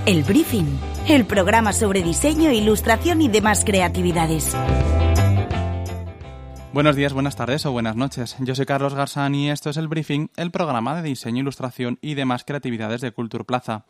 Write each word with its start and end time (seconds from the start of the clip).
El 0.05 0.23
Briefing, 0.23 0.65
el 1.07 1.25
programa 1.25 1.71
sobre 1.71 2.03
diseño, 2.03 2.51
ilustración 2.51 3.21
y 3.21 3.29
demás 3.29 3.63
creatividades. 3.63 4.53
Buenos 6.73 6.97
días, 6.97 7.13
buenas 7.13 7.37
tardes 7.37 7.65
o 7.65 7.71
buenas 7.71 7.95
noches. 7.95 8.35
Yo 8.39 8.53
soy 8.53 8.65
Carlos 8.65 8.95
Garzán 8.95 9.33
y 9.33 9.49
esto 9.49 9.69
es 9.69 9.77
El 9.77 9.87
Briefing, 9.87 10.29
el 10.35 10.51
programa 10.51 11.01
de 11.01 11.07
diseño, 11.07 11.39
ilustración 11.39 11.99
y 12.01 12.15
demás 12.15 12.43
creatividades 12.43 12.99
de 12.99 13.13
Culture 13.13 13.45
Plaza. 13.45 13.85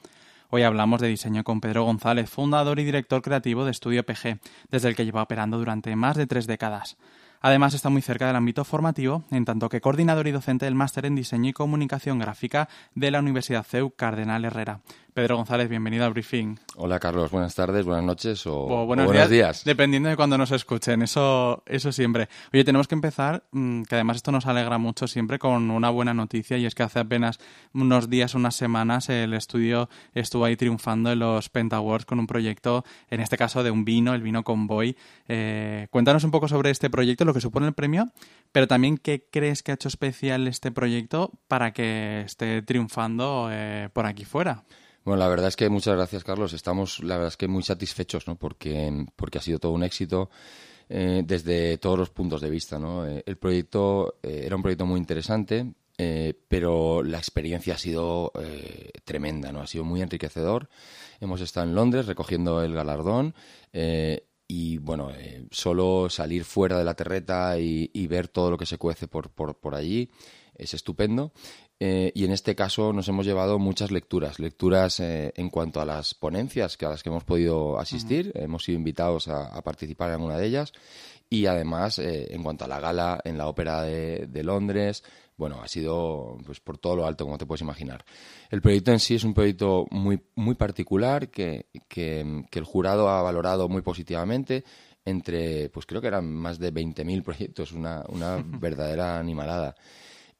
Hoy 0.52 0.62
hablamos 0.62 1.02
de 1.02 1.08
diseño 1.08 1.44
con 1.44 1.60
Pedro 1.60 1.86
González, 1.86 2.30
fundador 2.30 2.80
y 2.80 2.84
director 2.84 3.24
creativo 3.24 3.66
de 3.66 3.72
Estudio 3.72 4.06
PG, 4.06 4.38
desde 4.70 4.90
el 4.90 4.96
que 4.96 5.06
lleva 5.06 5.24
operando 5.24 5.58
durante 5.58 5.96
más 5.96 6.16
de 6.16 6.28
tres 6.28 6.46
décadas. 6.46 6.96
Además, 7.46 7.74
está 7.74 7.90
muy 7.90 8.02
cerca 8.02 8.26
del 8.26 8.38
ámbito 8.38 8.64
formativo, 8.64 9.26
en 9.30 9.44
tanto 9.44 9.68
que 9.68 9.82
coordinador 9.82 10.28
y 10.28 10.32
docente 10.32 10.64
del 10.64 10.76
máster 10.76 11.06
en 11.06 11.14
diseño 11.14 11.50
y 11.50 11.54
comunicación 11.54 12.18
gráfica 12.18 12.70
de 12.96 13.12
la 13.12 13.20
Universidad 13.20 13.66
CEU 13.66 13.92
Cardenal 13.92 14.46
Herrera. 14.46 14.80
Pedro 15.14 15.38
González, 15.38 15.70
bienvenido 15.70 16.06
al 16.06 16.14
briefing. 16.14 16.58
Hola 16.76 17.00
Carlos, 17.00 17.30
buenas 17.30 17.54
tardes, 17.54 17.86
buenas 17.86 18.04
noches 18.04 18.48
o, 18.48 18.86
buenos, 18.88 19.30
días, 19.30 19.64
Dependiendo 19.64 20.10
de 20.10 20.16
cuando 20.16 20.40
nos 20.40 20.52
escuchen, 20.52 21.04
eso, 21.04 21.62
eso 21.68 21.92
siempre. 21.92 22.30
Oye, 22.52 22.64
tenemos 22.64 22.88
que 22.88 22.96
empezar, 22.96 23.44
mm, 23.52 23.84
que 23.84 23.94
además 23.94 24.18
esto 24.18 24.32
nos 24.32 24.48
alegra 24.48 24.80
mucho 24.80 25.06
siempre, 25.06 25.38
con 25.38 25.70
una 25.70 25.92
buena 25.92 26.16
noticia 26.16 26.58
y 26.58 26.66
es 26.66 26.74
que 26.74 26.82
hace 26.82 26.98
apenas 26.98 27.40
unos 27.76 28.10
días, 28.10 28.34
unas 28.34 28.56
semanas, 28.56 29.08
el 29.10 29.36
estudio 29.36 29.88
estuvo 30.16 30.46
ahí 30.46 30.56
triunfando 30.56 31.12
en 31.12 31.20
los 31.20 31.48
Penta 31.50 31.76
Awards 31.76 32.06
con 32.06 32.18
un 32.18 32.26
proyecto, 32.26 32.84
en 33.12 33.20
este 33.22 33.38
caso 33.38 33.62
de 33.62 33.70
un 33.70 33.86
vino, 33.86 34.16
el 34.16 34.24
vino 34.24 34.44
Convoy. 34.44 34.98
Eh, 35.28 35.88
cuéntanos 35.92 36.24
un 36.24 36.32
poco 36.32 36.48
sobre 36.48 36.72
este 36.72 36.90
proyecto, 36.90 37.24
lo 37.24 37.33
que 37.34 37.42
supone 37.42 37.68
el 37.68 37.74
premio, 37.74 38.12
pero 38.52 38.68
también 38.68 38.98
qué 38.98 39.28
crees 39.30 39.64
que 39.64 39.72
ha 39.72 39.76
hecho 39.76 39.88
especial 39.88 40.48
este 40.48 40.72
proyecto 40.72 41.32
para 41.48 41.74
que 41.74 42.22
esté 42.22 42.62
triunfando 42.62 43.50
eh, 43.52 43.90
por 43.94 44.06
aquí 44.06 44.26
fuera. 44.26 44.64
Bueno, 45.04 45.20
la 45.20 45.28
verdad 45.28 45.48
es 45.48 45.56
que 45.56 45.70
muchas 45.70 45.96
gracias, 45.96 46.24
Carlos. 46.24 46.54
Estamos, 46.54 47.04
la 47.04 47.16
verdad 47.16 47.30
es 47.30 47.38
que 47.38 47.48
muy 47.48 47.64
satisfechos, 47.64 48.28
¿no? 48.28 48.36
Porque, 48.36 49.06
porque 49.16 49.38
ha 49.40 49.42
sido 49.42 49.60
todo 49.60 49.74
un 49.74 49.84
éxito 49.84 50.30
eh, 50.88 51.24
desde 51.26 51.78
todos 51.78 52.00
los 52.00 52.10
puntos 52.10 52.40
de 52.42 52.50
vista. 52.50 52.80
Eh, 53.08 53.24
el 53.26 53.38
proyecto 53.38 54.20
era 54.22 54.56
un 54.56 54.62
proyecto 54.62 54.86
muy 54.86 55.00
interesante, 55.00 55.74
pero 56.48 57.04
la 57.04 57.18
experiencia 57.18 57.76
ha 57.76 57.78
sido 57.78 58.32
tremenda, 59.04 59.52
¿no? 59.52 59.62
Ha 59.62 59.68
sido 59.68 59.84
muy 59.84 60.02
enriquecedor. 60.02 60.70
Hemos 61.20 61.42
estado 61.42 61.68
en 61.68 61.76
Londres 61.76 62.08
recogiendo 62.08 62.64
el 62.64 62.74
galardón 62.74 63.36
y 64.48 64.78
bueno, 64.78 65.12
solo 65.52 66.10
salir 66.10 66.44
fuera 66.44 66.78
de 66.78 66.84
la 66.84 66.94
terreta 66.96 67.60
y, 67.60 67.90
y, 67.94 68.08
ver 68.08 68.28
todo 68.28 68.52
lo 68.52 68.58
que 68.58 68.66
se 68.66 68.78
cuece 68.78 69.08
por, 69.08 69.30
por, 69.30 69.60
por 69.60 69.76
allí 69.76 70.10
es 70.56 70.74
estupendo. 70.74 71.32
Eh, 71.80 72.12
y 72.16 72.24
en 72.24 72.32
este 72.32 72.56
caso 72.56 72.94
nos 72.94 73.08
hemos 73.10 73.26
llevado 73.26 73.60
muchas 73.60 73.92
lecturas, 73.92 74.40
lecturas 74.40 75.00
eh, 75.00 75.34
en 75.36 75.50
cuanto 75.50 75.82
a 75.82 75.86
las 75.86 76.14
ponencias 76.14 76.78
que 76.78 76.86
a 76.86 76.90
las 76.90 77.04
que 77.04 77.10
hemos 77.10 77.26
podido 77.26 77.78
asistir, 77.78 78.32
hemos 78.36 78.64
sido 78.64 78.78
invitados 78.78 79.28
a, 79.28 79.62
participar 79.64 80.10
en 80.10 80.16
alguna 80.16 80.38
de 80.38 80.48
ellas. 80.48 80.72
Y 81.30 81.48
además 81.48 82.00
eh, 82.00 82.28
en 82.34 82.44
cuanto 82.44 82.66
a 82.66 82.68
la 82.68 82.80
gala 82.80 83.20
en 83.26 83.38
la 83.38 83.48
Ópera 83.48 83.82
de, 83.82 84.44
Londres, 84.44 85.04
bueno, 85.38 85.62
ha 85.62 85.68
sido 85.68 86.38
pues 86.46 86.60
por 86.60 86.78
todo 86.78 86.96
lo 86.96 87.06
alto, 87.06 87.26
como 87.26 87.38
te 87.38 87.46
puedes 87.46 87.62
imaginar. 87.62 88.06
El 88.50 88.62
proyecto 88.62 88.92
en 88.92 89.00
sí 89.00 89.16
es 89.16 89.24
un 89.24 89.34
proyecto 89.34 89.86
muy, 89.92 90.22
muy 90.36 90.56
particular 90.56 91.30
que, 91.30 91.68
que, 91.88 92.46
que 92.50 92.60
el 92.60 92.66
jurado 92.66 93.10
ha 93.10 93.22
valorado 93.22 93.70
muy 93.70 93.82
positivamente 93.82 94.64
entre, 95.06 95.70
pues 95.70 95.86
creo 95.86 96.02
que 96.02 96.08
eran 96.08 96.32
más 96.32 96.60
de 96.60 96.74
20.000 96.74 97.24
proyectos, 97.24 97.72
una, 97.72 98.04
una 98.10 98.44
verdadera 98.60 99.20
animalada. 99.20 99.76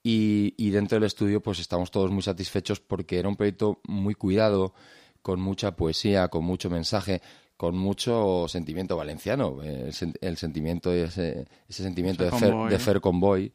Y, 0.06 0.70
dentro 0.72 0.98
del 0.98 1.06
estudio 1.06 1.42
pues 1.42 1.60
estamos 1.60 1.90
todos 1.90 2.12
muy 2.12 2.22
satisfechos 2.22 2.82
porque 2.82 3.20
era 3.20 3.30
un 3.30 3.38
proyecto 3.38 3.80
muy 3.88 4.16
cuidado, 4.16 4.74
con 5.22 5.40
mucha 5.40 5.78
poesía, 5.78 6.28
con 6.28 6.44
mucho 6.44 6.70
mensaje, 6.70 7.22
con 7.56 7.78
mucho 7.78 8.46
sentimiento 8.50 8.98
valenciano, 8.98 9.64
eh, 9.64 9.90
el, 10.20 10.38
sentimiento, 10.38 10.92
ese, 10.92 11.46
ese 11.70 11.84
sentimiento 11.84 12.26
de 12.26 12.32
Fer, 12.32 12.54
de 12.70 12.80
Fer 12.80 13.00
Convoy. 13.00 13.54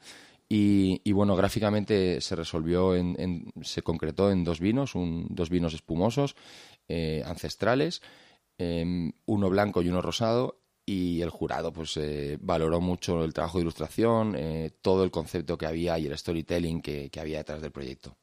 Y, 0.50 1.12
bueno, 1.12 1.36
gráficamente 1.36 2.22
se 2.22 2.34
resolvió, 2.34 2.96
en, 2.96 3.52
se 3.60 3.82
concretó 3.82 4.30
en 4.30 4.44
dos 4.44 4.60
vinos, 4.60 4.94
un, 4.94 5.26
dos 5.28 5.50
vinos 5.50 5.74
espumosos, 5.74 6.36
eh, 6.88 7.22
ancestrales, 7.26 8.00
em, 8.56 9.12
uno 9.26 9.50
blanco 9.50 9.82
y 9.82 9.88
uno 9.90 10.00
rosado, 10.00 10.62
y 10.88 11.20
el 11.20 11.28
jurado 11.28 11.70
pues 11.70 11.98
eh, 11.98 12.38
valoró 12.40 12.80
mucho 12.80 13.22
el 13.22 13.34
trabajo 13.34 13.58
de 13.58 13.62
ilustración, 13.62 14.34
eh, 14.36 14.70
todo 14.80 15.04
el 15.04 15.10
concepto 15.10 15.58
que 15.58 15.66
había 15.66 15.98
y 15.98 16.06
el 16.06 16.16
storytelling 16.16 16.80
que, 16.80 17.10
había 17.20 17.38
detrás 17.38 17.60
del 17.60 17.72
proyecto. 17.72 18.16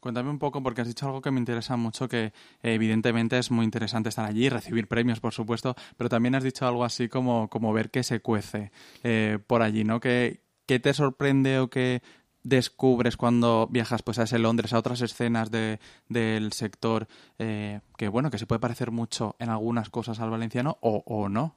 Cuéntame 0.00 0.30
un 0.30 0.38
poco, 0.38 0.62
porque 0.62 0.80
has 0.80 0.88
dicho 0.88 1.04
algo 1.06 1.20
que 1.20 1.30
me 1.30 1.40
interesa 1.40 1.76
mucho, 1.76 2.08
que 2.08 2.32
evidentemente 2.62 3.38
es 3.38 3.50
muy 3.50 3.64
interesante 3.64 4.08
estar 4.08 4.24
allí, 4.24 4.48
recibir 4.48 4.88
premios, 4.88 5.20
por 5.20 5.34
supuesto, 5.34 5.74
pero 5.98 6.08
también 6.08 6.34
has 6.34 6.44
dicho 6.44 6.66
algo 6.66 6.84
así 6.84 7.08
como, 7.08 7.50
como 7.50 7.72
ver 7.74 7.90
qué 7.90 8.02
se 8.02 8.20
cuece 8.20 8.70
eh, 9.02 9.38
por 9.46 9.60
allí, 9.60 9.84
¿no? 9.84 10.00
¿Qué, 10.00 10.45
¿Qué 10.66 10.80
te 10.80 10.92
sorprende 10.94 11.58
o 11.58 11.68
qué 11.68 12.02
descubres 12.42 13.16
cuando 13.16 13.68
viajas 13.70 14.02
pues 14.02 14.18
a 14.18 14.24
ese 14.24 14.38
Londres, 14.38 14.72
a 14.72 14.78
otras 14.78 15.00
escenas 15.00 15.50
de, 15.50 15.80
del 16.08 16.52
sector, 16.52 17.08
que 17.38 18.08
bueno, 18.08 18.30
que 18.30 18.38
se 18.38 18.46
puede 18.46 18.60
parecer 18.60 18.92
mucho 18.92 19.34
en 19.40 19.48
algunas 19.48 19.90
cosas 19.90 20.20
al 20.20 20.30
valenciano 20.30 20.78
o, 20.80 21.02
o 21.06 21.28
no? 21.28 21.56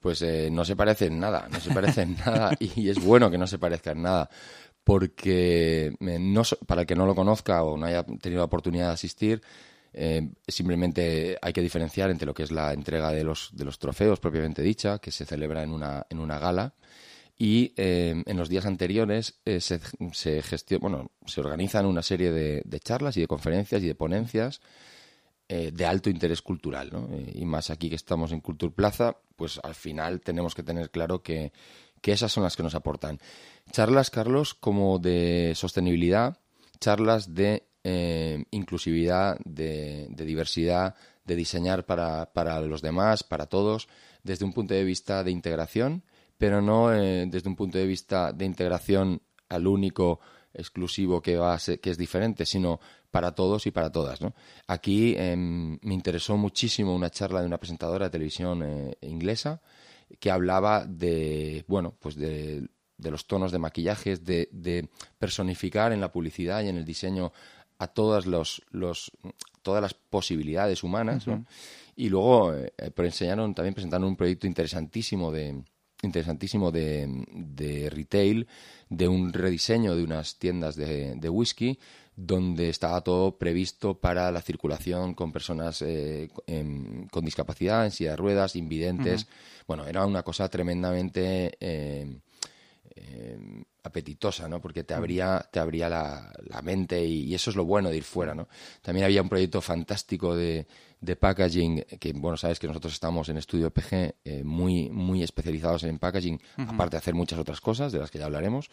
Pues 0.00 0.22
eh, 0.22 0.48
no 0.50 0.64
se 0.64 0.76
parece 0.76 1.06
en 1.06 1.18
nada, 1.18 1.48
no 1.50 1.60
se 1.60 1.72
parece 1.72 2.02
en 2.02 2.16
nada 2.16 2.50
y 2.58 2.88
es 2.88 3.02
bueno 3.02 3.30
que 3.30 3.38
no 3.38 3.46
se 3.46 3.58
parezca 3.58 3.92
en 3.92 4.02
nada 4.02 4.28
porque 4.82 5.86
eh, 5.98 6.18
no, 6.20 6.42
para 6.66 6.82
el 6.82 6.86
que 6.86 6.94
no 6.94 7.06
lo 7.06 7.14
conozca 7.14 7.62
o 7.62 7.76
no 7.76 7.86
haya 7.86 8.04
tenido 8.04 8.40
la 8.40 8.44
oportunidad 8.44 8.88
de 8.88 8.92
asistir, 8.92 9.40
eh, 9.94 10.28
simplemente 10.46 11.38
hay 11.40 11.52
que 11.52 11.62
diferenciar 11.62 12.10
entre 12.10 12.26
lo 12.26 12.34
que 12.34 12.42
es 12.42 12.50
la 12.50 12.72
entrega 12.72 13.10
de 13.10 13.24
los, 13.24 13.50
de 13.54 13.64
los 13.64 13.78
trofeos 13.78 14.20
propiamente 14.20 14.60
dicha, 14.60 14.98
que 14.98 15.10
se 15.10 15.24
celebra 15.24 15.62
en 15.62 15.70
una, 15.70 16.06
en 16.10 16.18
una 16.18 16.38
gala, 16.38 16.74
y 17.36 17.72
en 17.76 18.36
los 18.36 18.48
días 18.48 18.64
anteriores 18.64 19.40
se, 19.44 19.80
se, 20.12 20.78
bueno, 20.78 21.10
se 21.26 21.40
organizan 21.40 21.84
una 21.84 22.02
serie 22.02 22.30
de, 22.30 22.62
de, 22.64 22.80
charlas 22.80 23.16
y 23.16 23.20
de 23.20 23.26
conferencias 23.26 23.82
y 23.82 23.88
de 23.88 23.94
ponencias 23.94 24.60
eh, 25.46 25.72
de 25.72 25.84
alto 25.84 26.08
interés 26.08 26.40
cultural. 26.40 26.88
¿no? 26.90 27.06
Eh, 27.12 27.32
y 27.34 27.44
más 27.44 27.68
aquí 27.68 27.90
que 27.90 27.96
estamos 27.96 28.32
en 28.32 28.40
Culture 28.40 28.72
Plaza, 28.72 29.18
pues 29.36 29.60
al 29.62 29.74
final 29.74 30.22
tenemos 30.22 30.54
que 30.54 30.62
tener 30.62 30.90
claro 30.90 31.22
que, 31.22 31.52
esas 32.02 32.32
son 32.32 32.44
las 32.44 32.56
que 32.56 32.62
nos 32.62 32.74
aportan. 32.74 33.18
Charlas, 33.70 34.08
Carlos, 34.08 34.54
como 34.54 34.98
de 34.98 35.52
sostenibilidad, 35.54 36.38
charlas 36.80 37.34
de 37.34 37.66
eh, 37.82 38.44
inclusividad, 38.52 39.38
de, 39.44 40.08
diversidad, 40.16 40.94
de 41.26 41.36
diseñar 41.36 41.84
para, 41.84 42.32
para, 42.32 42.60
los 42.60 42.80
demás, 42.80 43.22
para 43.22 43.44
todos, 43.44 43.88
desde 44.22 44.46
un 44.46 44.54
punto 44.54 44.72
de 44.72 44.84
vista 44.84 45.24
de 45.24 45.30
integración, 45.30 46.04
pero 46.38 46.60
no 46.60 46.88
desde 46.88 47.48
un 47.48 47.56
punto 47.56 47.78
de 47.78 47.86
vista 47.86 48.32
de 48.32 48.44
integración 48.44 49.20
al 49.48 49.66
único 49.66 50.20
exclusivo 50.54 51.20
que, 51.20 51.36
va 51.36 51.58
que 51.58 51.90
es 51.90 51.98
diferente, 51.98 52.46
sino 52.46 52.80
para 53.10 53.32
todos 53.32 53.66
y 53.66 53.70
para 53.70 53.90
todas. 53.90 54.20
¿no? 54.20 54.34
Aquí 54.66 55.14
em, 55.16 55.78
me 55.82 55.94
interesó 55.94 56.36
muchísimo 56.36 56.94
una 56.94 57.10
charla 57.10 57.40
de 57.40 57.46
una 57.46 57.58
presentadora 57.58 58.06
de 58.06 58.10
televisión 58.10 58.62
eh, 58.62 58.96
inglesa 59.02 59.60
que 60.20 60.30
hablaba 60.30 60.84
de, 60.84 61.64
bueno, 61.66 61.94
pues 61.98 62.14
de, 62.16 62.68
los 62.98 63.26
tonos 63.26 63.52
de 63.52 63.58
maquillajes, 63.58 64.24
de, 64.24 64.88
personificar 65.18 65.92
en 65.92 66.00
la 66.00 66.12
publicidad 66.12 66.62
y 66.62 66.68
en 66.68 66.76
el 66.76 66.84
diseño 66.84 67.32
a 67.78 67.88
todas, 67.88 68.26
los, 68.26 68.62
los 68.70 69.10
todas 69.62 69.82
las 69.82 69.94
posibilidades 69.94 70.84
humanas. 70.84 71.26
Y 71.96 72.08
luego 72.08 72.54
eh, 72.54 72.72
enseñaron, 72.96 73.54
también 73.54 73.74
presentaron 73.74 74.08
un 74.08 74.16
proyecto 74.16 74.46
interesantísimo 74.46 75.32
de, 75.32 75.62
interesantísimo 76.04 76.70
de, 76.70 77.88
retail, 77.90 78.46
de 78.88 79.08
un 79.08 79.32
rediseño 79.32 79.96
de 79.96 80.04
unas 80.04 80.38
tiendas 80.38 80.76
de, 80.76 81.14
de 81.16 81.28
whisky 81.28 81.78
donde 82.16 82.68
estaba 82.68 83.00
todo 83.00 83.38
previsto 83.38 83.98
para 83.98 84.30
la 84.30 84.40
circulación 84.40 85.14
con 85.14 85.32
personas 85.32 85.82
eh, 85.82 86.28
con 87.10 87.24
discapacidad, 87.24 87.84
en 87.84 87.90
silla 87.90 88.10
de 88.10 88.16
ruedas, 88.16 88.56
invidentes. 88.56 89.26
Bueno, 89.66 89.86
era 89.86 90.06
una 90.06 90.22
cosa 90.22 90.48
tremendamente 90.48 91.56
eh, 91.58 92.20
eh, 92.94 93.64
apetitosa, 93.84 94.48
¿no? 94.48 94.60
Porque 94.60 94.82
te 94.82 94.94
abría, 94.94 95.46
te 95.52 95.60
abría 95.60 95.88
la, 95.88 96.62
mente 96.62 97.04
y, 97.04 97.34
eso 97.34 97.50
es 97.50 97.56
lo 97.56 97.64
bueno 97.64 97.90
de 97.90 97.98
ir 97.98 98.02
fuera, 98.02 98.34
¿no? 98.34 98.48
También 98.82 99.04
había 99.04 99.22
un 99.22 99.28
proyecto 99.28 99.60
fantástico 99.60 100.34
de, 100.34 100.66
packaging, 101.20 101.84
que, 102.00 102.12
bueno, 102.14 102.38
sabes 102.38 102.58
que 102.58 102.66
nosotros 102.66 102.94
estamos 102.94 103.28
en 103.28 103.36
Estudio 103.36 103.70
PG 103.70 104.14
eh, 104.24 104.42
muy, 104.42 104.88
muy 104.88 105.22
especializados 105.22 105.84
en 105.84 105.98
packaging, 105.98 106.40
aparte 106.56 106.96
de 106.96 106.98
hacer 106.98 107.14
muchas 107.14 107.38
otras 107.38 107.60
cosas, 107.60 107.92
de 107.92 107.98
las 107.98 108.10
que 108.10 108.18
ya 108.18 108.24
hablaremos, 108.24 108.70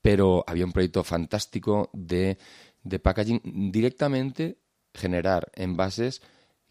pero 0.00 0.44
había 0.46 0.64
un 0.64 0.72
proyecto 0.72 1.02
fantástico 1.02 1.90
de, 1.92 2.38
de 2.84 2.98
packaging 3.00 3.72
directamente 3.72 4.58
generar 4.94 5.50
envases 5.54 6.22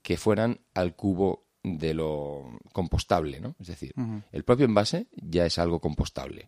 que 0.01 0.15
fueran 0.15 0.61
al 0.73 0.95
cubo 0.95 1.47
de 1.63 1.93
lo 1.93 2.59
compostable, 2.71 3.41
¿no? 3.41 3.55
Es 3.59 3.67
decir, 3.67 3.93
el 4.31 4.43
propio 4.43 4.65
envase 4.65 5.07
ya 5.15 5.45
es 5.45 5.59
algo 5.59 5.79
compostable. 5.79 6.47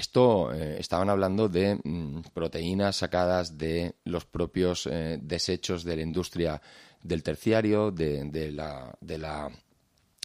Esto 0.00 0.50
eh, 0.50 0.78
estaban 0.78 1.10
hablando 1.10 1.50
de 1.50 1.78
mm, 1.84 2.22
proteínas 2.32 2.96
sacadas 2.96 3.58
de 3.58 3.96
los 4.04 4.24
propios 4.24 4.86
eh, 4.86 5.18
desechos 5.20 5.84
de 5.84 5.96
la 5.96 6.00
industria 6.00 6.62
del 7.02 7.22
terciario, 7.22 7.90
de, 7.90 8.50
la, 8.50 8.96
de, 9.02 9.18
la, 9.18 9.50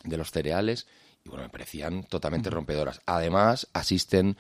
de 0.06 0.16
los 0.18 0.32
cereales, 0.32 0.88
y 1.26 1.28
bueno, 1.28 1.44
me 1.44 1.50
parecían 1.50 2.06
totalmente 2.06 2.50
rompedoras. 2.50 3.02
Además, 3.06 3.68
asisten 3.74 4.38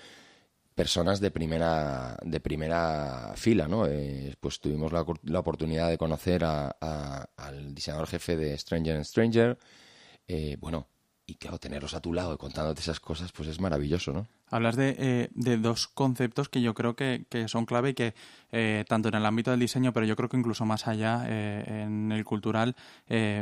personas 0.74 1.20
de 1.20 1.32
primera 1.32 2.18
de 2.24 2.40
primera 2.40 3.34
fila, 3.36 3.68
¿no? 3.68 3.88
Eh, 3.88 4.36
pues 4.40 4.62
tuvimos 4.62 4.94
la, 4.94 5.06
la, 5.24 5.40
oportunidad 5.40 5.90
de 5.90 5.98
conocer 5.98 6.46
al 6.46 7.76
diseñador 7.76 8.08
jefe 8.08 8.38
de 8.38 8.58
Stranger 8.58 8.96
and 8.96 9.04
Stranger, 9.04 9.58
bueno, 10.60 10.88
y 11.28 11.36
claro, 11.36 11.58
tenerlos 11.58 11.96
a 11.96 12.02
tu 12.02 12.14
lado 12.14 12.34
y 12.34 12.38
contándote 12.38 12.82
esas 12.82 13.00
cosas, 13.00 13.32
pues 13.32 13.50
es 13.50 13.60
maravilloso, 13.60 14.14
¿no? 14.14 14.28
Hablas 14.52 14.76
de, 14.76 14.96
eh, 15.00 15.30
de 15.34 15.58
dos 15.58 15.88
conceptos 15.88 16.50
que 16.50 16.62
yo 16.62 16.76
creo 16.76 16.96
que, 16.96 17.26
son 17.48 17.66
clave 17.66 17.90
y 17.90 17.94
que 17.96 18.14
eh, 18.52 18.86
tanto 18.88 19.10
en 19.10 19.16
el 19.16 19.26
ámbito 19.26 19.50
del 19.50 19.60
diseño, 19.60 19.92
pero 19.92 20.06
yo 20.06 20.16
creo 20.16 20.30
que 20.30 20.38
incluso 20.38 20.66
más 20.66 20.88
allá, 20.88 21.24
eh, 21.28 21.84
en 21.86 22.12
el 22.12 22.24
cultural, 22.24 22.76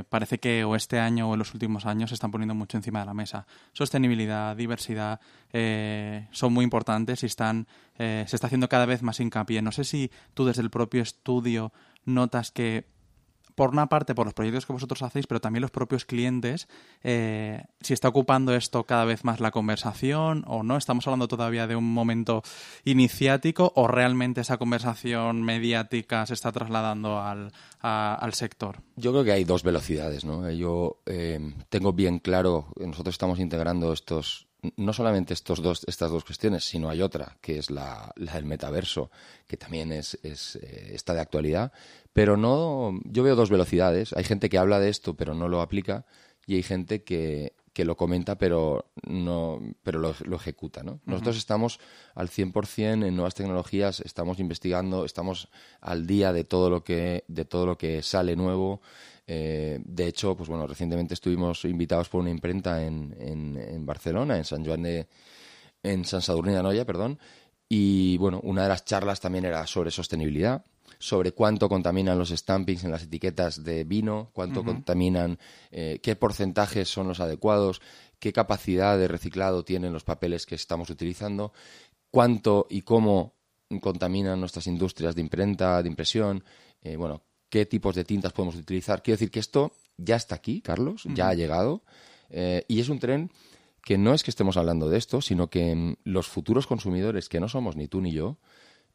parece 0.09 0.39
que 0.39 0.63
o 0.63 0.75
este 0.77 1.00
año 1.00 1.30
o 1.30 1.33
en 1.33 1.39
los 1.39 1.53
últimos 1.53 1.85
años 1.85 2.09
se 2.09 2.13
están 2.13 2.31
poniendo 2.31 2.56
mucho 2.56 2.77
encima 2.77 3.01
de 3.01 3.06
la 3.06 3.13
mesa. 3.13 3.45
Sostenibilidad, 3.74 4.56
diversidad, 4.56 5.19
son 6.31 6.53
muy 6.53 6.63
importantes 6.63 7.24
y 7.24 7.25
están, 7.25 7.68
se 7.97 8.24
está 8.24 8.47
haciendo 8.47 8.69
cada 8.69 8.86
vez 8.86 9.01
más 9.01 9.19
hincapié. 9.19 9.62
No 9.62 9.74
sé 9.74 9.83
si 9.83 10.09
tú 10.33 10.45
desde 10.45 10.62
el 10.62 10.69
propio 10.69 11.01
estudio 11.01 11.74
notas 12.06 12.51
que 12.51 12.92
por 13.55 13.71
una 13.71 13.88
parte 13.88 14.15
por 14.15 14.25
los 14.25 14.33
proyectos 14.33 14.65
que 14.65 14.73
vosotros 14.73 15.01
hacéis, 15.01 15.27
pero 15.27 15.41
también 15.41 15.61
los 15.61 15.71
propios 15.71 16.05
clientes, 16.05 16.67
eh, 17.03 17.63
si 17.81 17.94
está 17.94 18.07
ocupando 18.07 18.55
esto 18.55 18.85
cada 18.85 19.05
vez 19.05 19.23
más 19.23 19.39
la 19.39 19.51
conversación 19.51 20.44
o 20.47 20.63
no, 20.63 20.77
estamos 20.77 21.07
hablando 21.07 21.27
todavía 21.27 21.67
de 21.67 21.75
un 21.75 21.94
momento 21.94 22.44
iniciático 22.83 23.71
o 23.75 23.88
realmente 23.88 24.41
esa 24.41 24.57
conversación 24.57 25.41
mediática 25.44 26.25
se 26.25 26.33
está 26.33 26.51
trasladando 26.51 27.19
al, 27.19 27.51
al 27.81 28.33
sector. 28.33 28.81
Yo 28.95 29.11
creo 29.11 29.23
que 29.23 29.31
hay 29.31 29.44
dos 29.44 29.63
velocidades, 29.63 30.25
¿no? 30.25 30.50
Yo 30.51 31.01
eh, 31.05 31.39
tengo 31.69 31.94
bien 31.94 32.19
claro, 32.19 32.67
nosotros 32.77 33.13
estamos 33.13 33.39
integrando 33.39 33.94
estos 33.94 34.47
no 34.77 34.94
solamente 34.94 35.33
estos 35.33 35.62
dos, 35.62 35.83
estas 35.88 36.12
dos 36.12 36.24
cuestiones, 36.24 36.63
sino 36.63 36.89
hay 36.89 37.01
otra, 37.01 37.38
que 37.42 37.57
es 37.57 37.69
la, 37.69 38.13
del 38.15 38.45
metaverso, 38.45 39.12
que 39.48 39.57
también 39.57 39.92
es, 39.92 40.18
es 40.24 40.56
eh, 40.57 40.92
está 40.94 41.13
de 41.13 41.21
actualidad, 41.21 41.71
pero 42.13 42.38
no, 42.38 43.00
yo 43.04 43.24
veo 43.24 43.36
dos 43.36 43.50
velocidades. 43.50 44.13
Hay 44.13 44.24
gente 44.24 44.50
que 44.50 44.57
habla 44.57 44.80
de 44.80 44.89
esto, 44.89 45.15
pero 45.15 45.33
no 45.33 45.48
lo 45.48 45.62
aplica, 45.62 46.06
y 46.45 46.56
hay 46.56 46.63
gente 46.63 47.04
que, 47.04 47.54
que 47.74 47.86
lo 47.86 47.98
comenta, 47.98 48.38
pero 48.38 48.86
no, 49.07 49.60
pero 49.83 50.00
lo, 50.00 50.36
ejecuta, 50.36 50.83
¿no? 50.83 51.00
Nosotros 51.06 51.38
estamos 51.38 51.80
al 52.13 52.30
100% 52.30 53.07
en 53.07 53.15
nuevas 53.15 53.33
tecnologías, 53.33 54.00
estamos 54.01 54.39
investigando, 54.39 55.06
estamos 55.06 55.50
al 55.81 56.06
día 56.06 56.31
de 56.31 56.44
todo 56.44 56.69
lo 56.69 56.83
que, 56.83 57.24
de 57.27 57.45
todo 57.45 57.65
lo 57.65 57.77
que 57.77 58.04
sale 58.04 58.36
nuevo. 58.36 58.81
Eh, 59.25 59.79
de 59.83 60.07
hecho, 60.07 60.35
pues 60.35 60.49
bueno, 60.49 60.67
recientemente 60.67 61.13
estuvimos 61.13 61.63
invitados 61.65 62.09
por 62.09 62.21
una 62.21 62.29
imprenta 62.29 62.83
en, 62.83 63.15
en, 63.19 63.85
Barcelona, 63.85 64.37
en 64.37 64.43
San 64.43 64.65
Juan 64.65 64.83
de, 64.83 65.07
en 65.81 66.05
San 66.05 66.21
Sadurní 66.21 66.51
de 66.53 66.59
Anoia, 66.59 66.85
perdón, 66.85 67.19
y 67.69 68.17
bueno, 68.17 68.39
una 68.43 68.63
de 68.63 68.69
las 68.69 68.85
charlas 68.85 69.21
también 69.21 69.45
era 69.45 69.65
sobre 69.65 69.91
sostenibilidad, 69.91 70.65
sobre 70.99 71.31
cuánto 71.31 71.69
contaminan 71.69 72.19
los 72.19 72.29
stampings 72.29 72.83
en 72.83 72.91
las 72.91 73.03
etiquetas 73.03 73.63
de 73.63 73.83
vino, 73.83 74.29
cuánto 74.33 74.63
contaminan, 74.63 75.39
eh, 75.71 75.99
qué 76.03 76.15
porcentajes 76.15 76.89
son 76.89 77.07
los 77.07 77.19
adecuados, 77.19 77.81
qué 78.19 78.31
capacidad 78.31 78.97
de 78.97 79.07
reciclado 79.07 79.63
tienen 79.63 79.93
los 79.93 80.03
papeles 80.03 80.45
que 80.45 80.55
estamos 80.55 80.89
utilizando, 80.89 81.51
cuánto 82.11 82.67
y 82.69 82.81
cómo 82.81 83.33
contaminan 83.81 84.39
nuestras 84.39 84.67
industrias 84.67 85.15
de 85.15 85.21
imprenta, 85.21 85.81
de 85.81 85.89
impresión, 85.89 86.43
eh, 86.81 86.95
bueno, 86.95 87.23
qué 87.53 87.67
tipos 87.67 87.94
de 87.94 88.03
tintas 88.03 88.33
podemos 88.33 88.55
utilizar. 88.55 89.03
Quiero 89.03 89.13
decir 89.13 89.29
que 89.29 89.39
esto 89.39 89.73
ya 89.95 90.15
está 90.15 90.33
aquí, 90.33 90.59
Carlos, 90.59 91.03
ya 91.13 91.29
ha 91.29 91.35
llegado, 91.35 91.83
eh, 92.31 92.65
y 92.67 92.79
es 92.79 92.89
un 92.89 92.97
tren 92.97 93.29
que 93.83 93.95
no 93.95 94.15
es 94.15 94.23
que 94.23 94.31
estemos 94.31 94.57
hablando 94.57 94.89
de 94.89 94.97
esto, 94.97 95.21
sino 95.21 95.51
que 95.51 95.75
mm, 95.75 95.97
los 96.03 96.27
futuros 96.27 96.65
consumidores, 96.65 97.29
que 97.29 97.39
no 97.39 97.47
somos 97.47 97.75
ni 97.75 97.88
tú 97.88 98.01
ni 98.01 98.11
yo, 98.11 98.39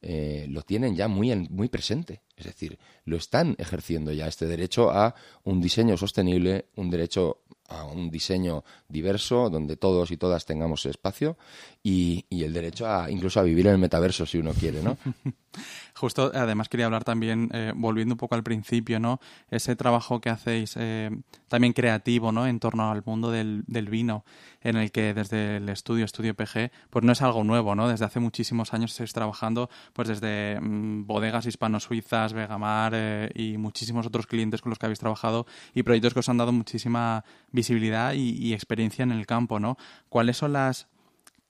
eh, 0.02 0.46
lo 0.50 0.62
tienen 0.62 0.96
ya 0.96 1.06
muy, 1.06 1.32
muy 1.36 1.68
presente. 1.68 2.22
Es 2.36 2.46
decir, 2.46 2.80
lo 3.04 3.16
están 3.16 3.54
ejerciendo 3.58 4.10
ya 4.10 4.26
este 4.26 4.46
derecho 4.46 4.90
a 4.90 5.14
un 5.44 5.60
diseño 5.60 5.96
sostenible, 5.96 6.66
un 6.74 6.90
derecho 6.90 7.42
a 7.68 7.84
un 7.84 8.10
diseño 8.10 8.64
diverso 8.88 9.50
donde 9.50 9.76
todos 9.76 10.10
y 10.10 10.16
todas 10.16 10.46
tengamos 10.46 10.86
espacio 10.86 11.36
y, 11.82 12.24
el 12.30 12.52
derecho 12.52 12.86
a 12.88 13.10
incluso 13.10 13.40
a 13.40 13.42
vivir 13.42 13.66
en 13.66 13.74
el 13.74 13.78
metaverso 13.78 14.24
si 14.24 14.38
uno 14.38 14.52
quiere, 14.52 14.82
¿no? 14.82 14.96
Justo, 15.94 16.30
además 16.32 16.68
quería 16.68 16.86
hablar 16.86 17.02
también, 17.02 17.50
eh, 17.52 17.72
volviendo 17.74 18.14
un 18.14 18.18
poco 18.18 18.36
al 18.36 18.44
principio, 18.44 19.00
¿no? 19.00 19.18
Ese 19.50 19.74
trabajo 19.74 20.20
que 20.20 20.30
hacéis 20.30 20.74
eh, 20.76 21.10
también 21.48 21.72
creativo, 21.72 22.30
¿no? 22.30 22.46
En 22.46 22.60
torno 22.60 22.90
al 22.90 23.02
mundo 23.04 23.30
del, 23.30 23.64
del, 23.66 23.88
vino, 23.88 24.24
en 24.60 24.76
el 24.76 24.92
que 24.92 25.12
desde 25.14 25.56
el 25.56 25.68
estudio, 25.68 26.04
Estudio 26.04 26.34
PG, 26.34 26.70
pues 26.90 27.04
no 27.04 27.12
es 27.12 27.22
algo 27.22 27.42
nuevo, 27.42 27.74
¿no? 27.74 27.88
Desde 27.88 28.04
hace 28.04 28.20
muchísimos 28.20 28.72
años 28.74 28.92
estáis 28.92 29.12
trabajando, 29.12 29.68
pues 29.92 30.08
desde 30.08 30.60
mm, 30.60 31.06
bodegas 31.06 31.46
hispano-suizas, 31.46 32.32
Vegamar 32.32 32.92
eh, 32.94 33.30
y 33.34 33.56
muchísimos 33.56 34.06
otros 34.06 34.26
clientes 34.26 34.62
con 34.62 34.70
los 34.70 34.78
que 34.78 34.86
habéis 34.86 35.00
trabajado 35.00 35.46
y 35.74 35.82
proyectos 35.82 36.14
que 36.14 36.20
os 36.20 36.28
han 36.28 36.38
dado 36.38 36.52
muchísima 36.52 37.24
visibilidad 37.58 38.12
y, 38.14 38.52
experiencia 38.52 39.02
en 39.02 39.10
el 39.10 39.26
campo, 39.26 39.58
¿no? 39.58 39.76
¿Cuáles 40.08 40.36
son 40.36 40.52
las 40.52 40.86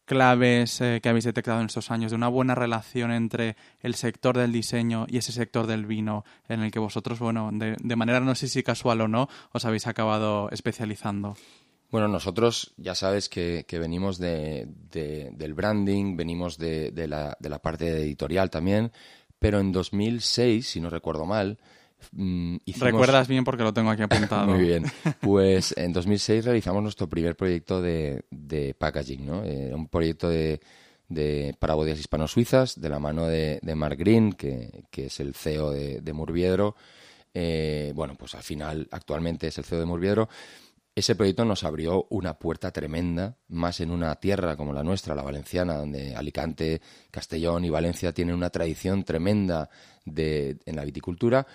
claves 0.07 0.81
eh, 0.81 1.01
que 1.03 1.11
habéis 1.11 1.27
detectado 1.27 1.61
en 1.61 1.67
estos 1.67 1.91
años 1.91 2.11
de 2.11 2.17
una 2.17 2.29
buena 2.29 2.55
relación 2.55 3.13
entre 3.13 3.57
el 3.81 3.95
sector 3.95 4.39
del 4.39 4.53
diseño 4.53 5.05
y 5.07 5.19
ese 5.19 5.33
sector 5.33 5.67
del 5.67 5.85
vino 5.85 6.25
en 6.49 6.63
el 6.63 6.71
que 6.71 6.79
vosotros, 6.79 7.19
bueno, 7.19 7.51
de, 7.53 7.97
manera 7.97 8.21
no 8.21 8.35
sé 8.35 8.49
si 8.49 8.63
casual 8.63 9.03
o 9.03 9.09
no, 9.09 9.29
os 9.53 9.67
habéis 9.67 9.87
acabado 9.87 10.49
especializando? 10.51 11.37
Bueno, 11.91 12.09
nosotros 12.09 12.73
ya 12.79 12.95
sabes 12.95 13.29
que, 13.29 13.67
venimos 13.71 14.17
de, 14.19 14.67
del 14.91 15.53
branding, 15.53 16.17
venimos 16.17 16.57
de, 16.57 16.91
la, 17.07 17.37
de 17.39 17.49
la 17.51 17.59
parte 17.59 17.89
editorial 17.89 18.49
también, 18.49 18.93
pero 19.39 19.61
en 19.61 19.73
2006, 19.73 20.67
si 20.67 20.81
no 20.81 20.89
recuerdo 20.89 21.27
mal, 21.27 21.59
Mm, 22.13 22.57
Recuerdas 22.79 23.29
bien 23.29 23.45
porque 23.45 23.63
lo 23.63 23.73
tengo 23.73 23.91
aquí 23.91 24.03
apuntado. 24.03 24.47
Muy 24.55 24.65
bien. 24.65 24.85
Pues 25.21 25.75
en 25.77 25.93
2006 25.93 26.45
realizamos 26.45 26.83
nuestro 26.83 27.09
primer 27.09 27.37
proyecto 27.37 27.83
de, 27.83 28.25
packaging, 28.79 29.27
¿no? 29.27 29.45
Eh, 29.45 29.73
un 29.75 29.89
proyecto 29.89 30.29
de, 30.29 30.61
de 31.09 31.55
para 31.59 31.75
bodegas 31.75 31.99
hispano-suizas 31.99 32.81
de 32.81 32.89
la 32.89 32.99
mano 32.99 33.27
de, 33.27 33.59
de 33.63 33.75
Mark 33.75 33.99
Green, 33.99 34.33
que, 34.33 34.85
es 34.93 35.21
el 35.21 35.35
CEO 35.35 35.71
de, 35.71 36.13
Murviedro. 36.13 36.77
Eh, 37.35 37.93
bueno, 37.95 38.15
pues 38.17 38.35
al 38.35 38.43
final, 38.43 38.89
actualmente 38.91 39.49
es 39.49 39.59
el 39.59 39.65
CEO 39.65 39.81
de 39.81 39.87
Murviedro. 39.87 40.29
Ese 40.99 41.15
proyecto 41.15 41.45
nos 41.45 41.63
abrió 41.63 42.09
una 42.11 42.41
puerta 42.41 42.73
tremenda, 42.73 43.37
más 43.47 43.79
en 43.79 43.93
una 43.93 44.17
tierra 44.17 44.57
como 44.57 44.73
la 44.73 44.83
nuestra, 44.83 45.15
la 45.15 45.23
valenciana, 45.23 45.77
donde 45.77 46.17
Alicante, 46.17 46.83
Castellón 47.13 47.65
y 47.65 47.71
Valencia 47.71 48.13
tienen 48.13 48.35
una 48.35 48.51
tradición 48.51 49.05
tremenda 49.05 49.71
de, 50.05 50.59
en 50.67 50.75
la 50.75 50.85
viticultura 50.85 51.47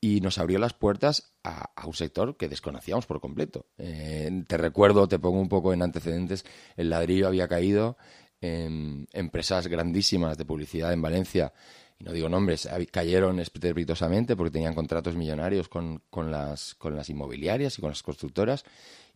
y 0.00 0.22
nos 0.22 0.38
abrió 0.38 0.58
las 0.58 0.72
puertas 0.72 1.34
a, 1.44 1.68
un 1.86 1.92
sector 1.92 2.38
que 2.38 2.48
desconocíamos 2.48 3.04
por 3.04 3.20
completo. 3.20 3.66
Eh, 3.76 4.44
te 4.48 4.56
recuerdo, 4.56 5.06
te 5.06 5.18
pongo 5.18 5.40
un 5.40 5.50
poco 5.50 5.74
en 5.74 5.82
antecedentes, 5.82 6.46
el 6.78 6.88
ladrillo 6.88 7.26
había 7.26 7.48
caído 7.48 7.98
en 8.40 9.08
empresas 9.12 9.66
grandísimas 9.66 10.38
de 10.38 10.46
publicidad 10.46 10.94
en 10.94 11.02
Valencia, 11.02 11.52
y 11.98 12.04
no 12.04 12.12
digo 12.12 12.28
nombres, 12.28 12.68
cayeron 12.90 13.40
estrepitosamente 13.40 14.36
porque 14.36 14.52
tenían 14.52 14.74
contratos 14.74 15.16
millonarios 15.16 15.68
con, 15.68 16.02
con, 16.10 16.30
las, 16.30 16.74
con 16.74 16.94
las 16.94 17.08
inmobiliarias 17.08 17.78
y 17.78 17.80
con 17.80 17.90
las 17.90 18.02
constructoras, 18.02 18.64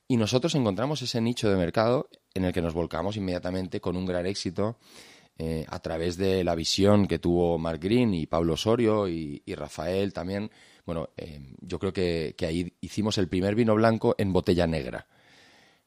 y 0.09 0.17
nosotros 0.17 0.55
encontramos 0.57 1.03
ese 1.03 1.21
nicho 1.21 1.49
de 1.49 1.57
mercado 1.57 2.09
en 2.35 2.45
el 2.45 2.53
que 2.53 2.63
nos 2.63 2.75
volcamos 2.75 3.17
inmediatamente 3.17 3.81
con 3.81 3.97
un 3.97 4.07
gran 4.07 4.27
éxito 4.27 4.77
eh, 5.39 5.65
a 5.69 5.79
través 5.79 6.17
de 6.17 6.43
la 6.43 6.55
visión 6.55 7.07
que 7.07 7.19
tuvo 7.19 7.59
Mark 7.59 7.79
Green 7.81 8.13
y 8.13 8.27
Pablo 8.27 8.55
Osorio 8.55 9.09
y, 9.09 9.43
Rafael 9.55 10.13
también. 10.13 10.51
Bueno, 10.85 11.11
eh, 11.17 11.41
yo 11.61 11.79
creo 11.79 11.93
que, 11.93 12.35
ahí 12.41 12.75
hicimos 12.81 13.19
el 13.19 13.29
primer 13.29 13.55
vino 13.55 13.75
blanco 13.75 14.15
en 14.19 14.33
botella 14.33 14.67
negra. 14.67 15.07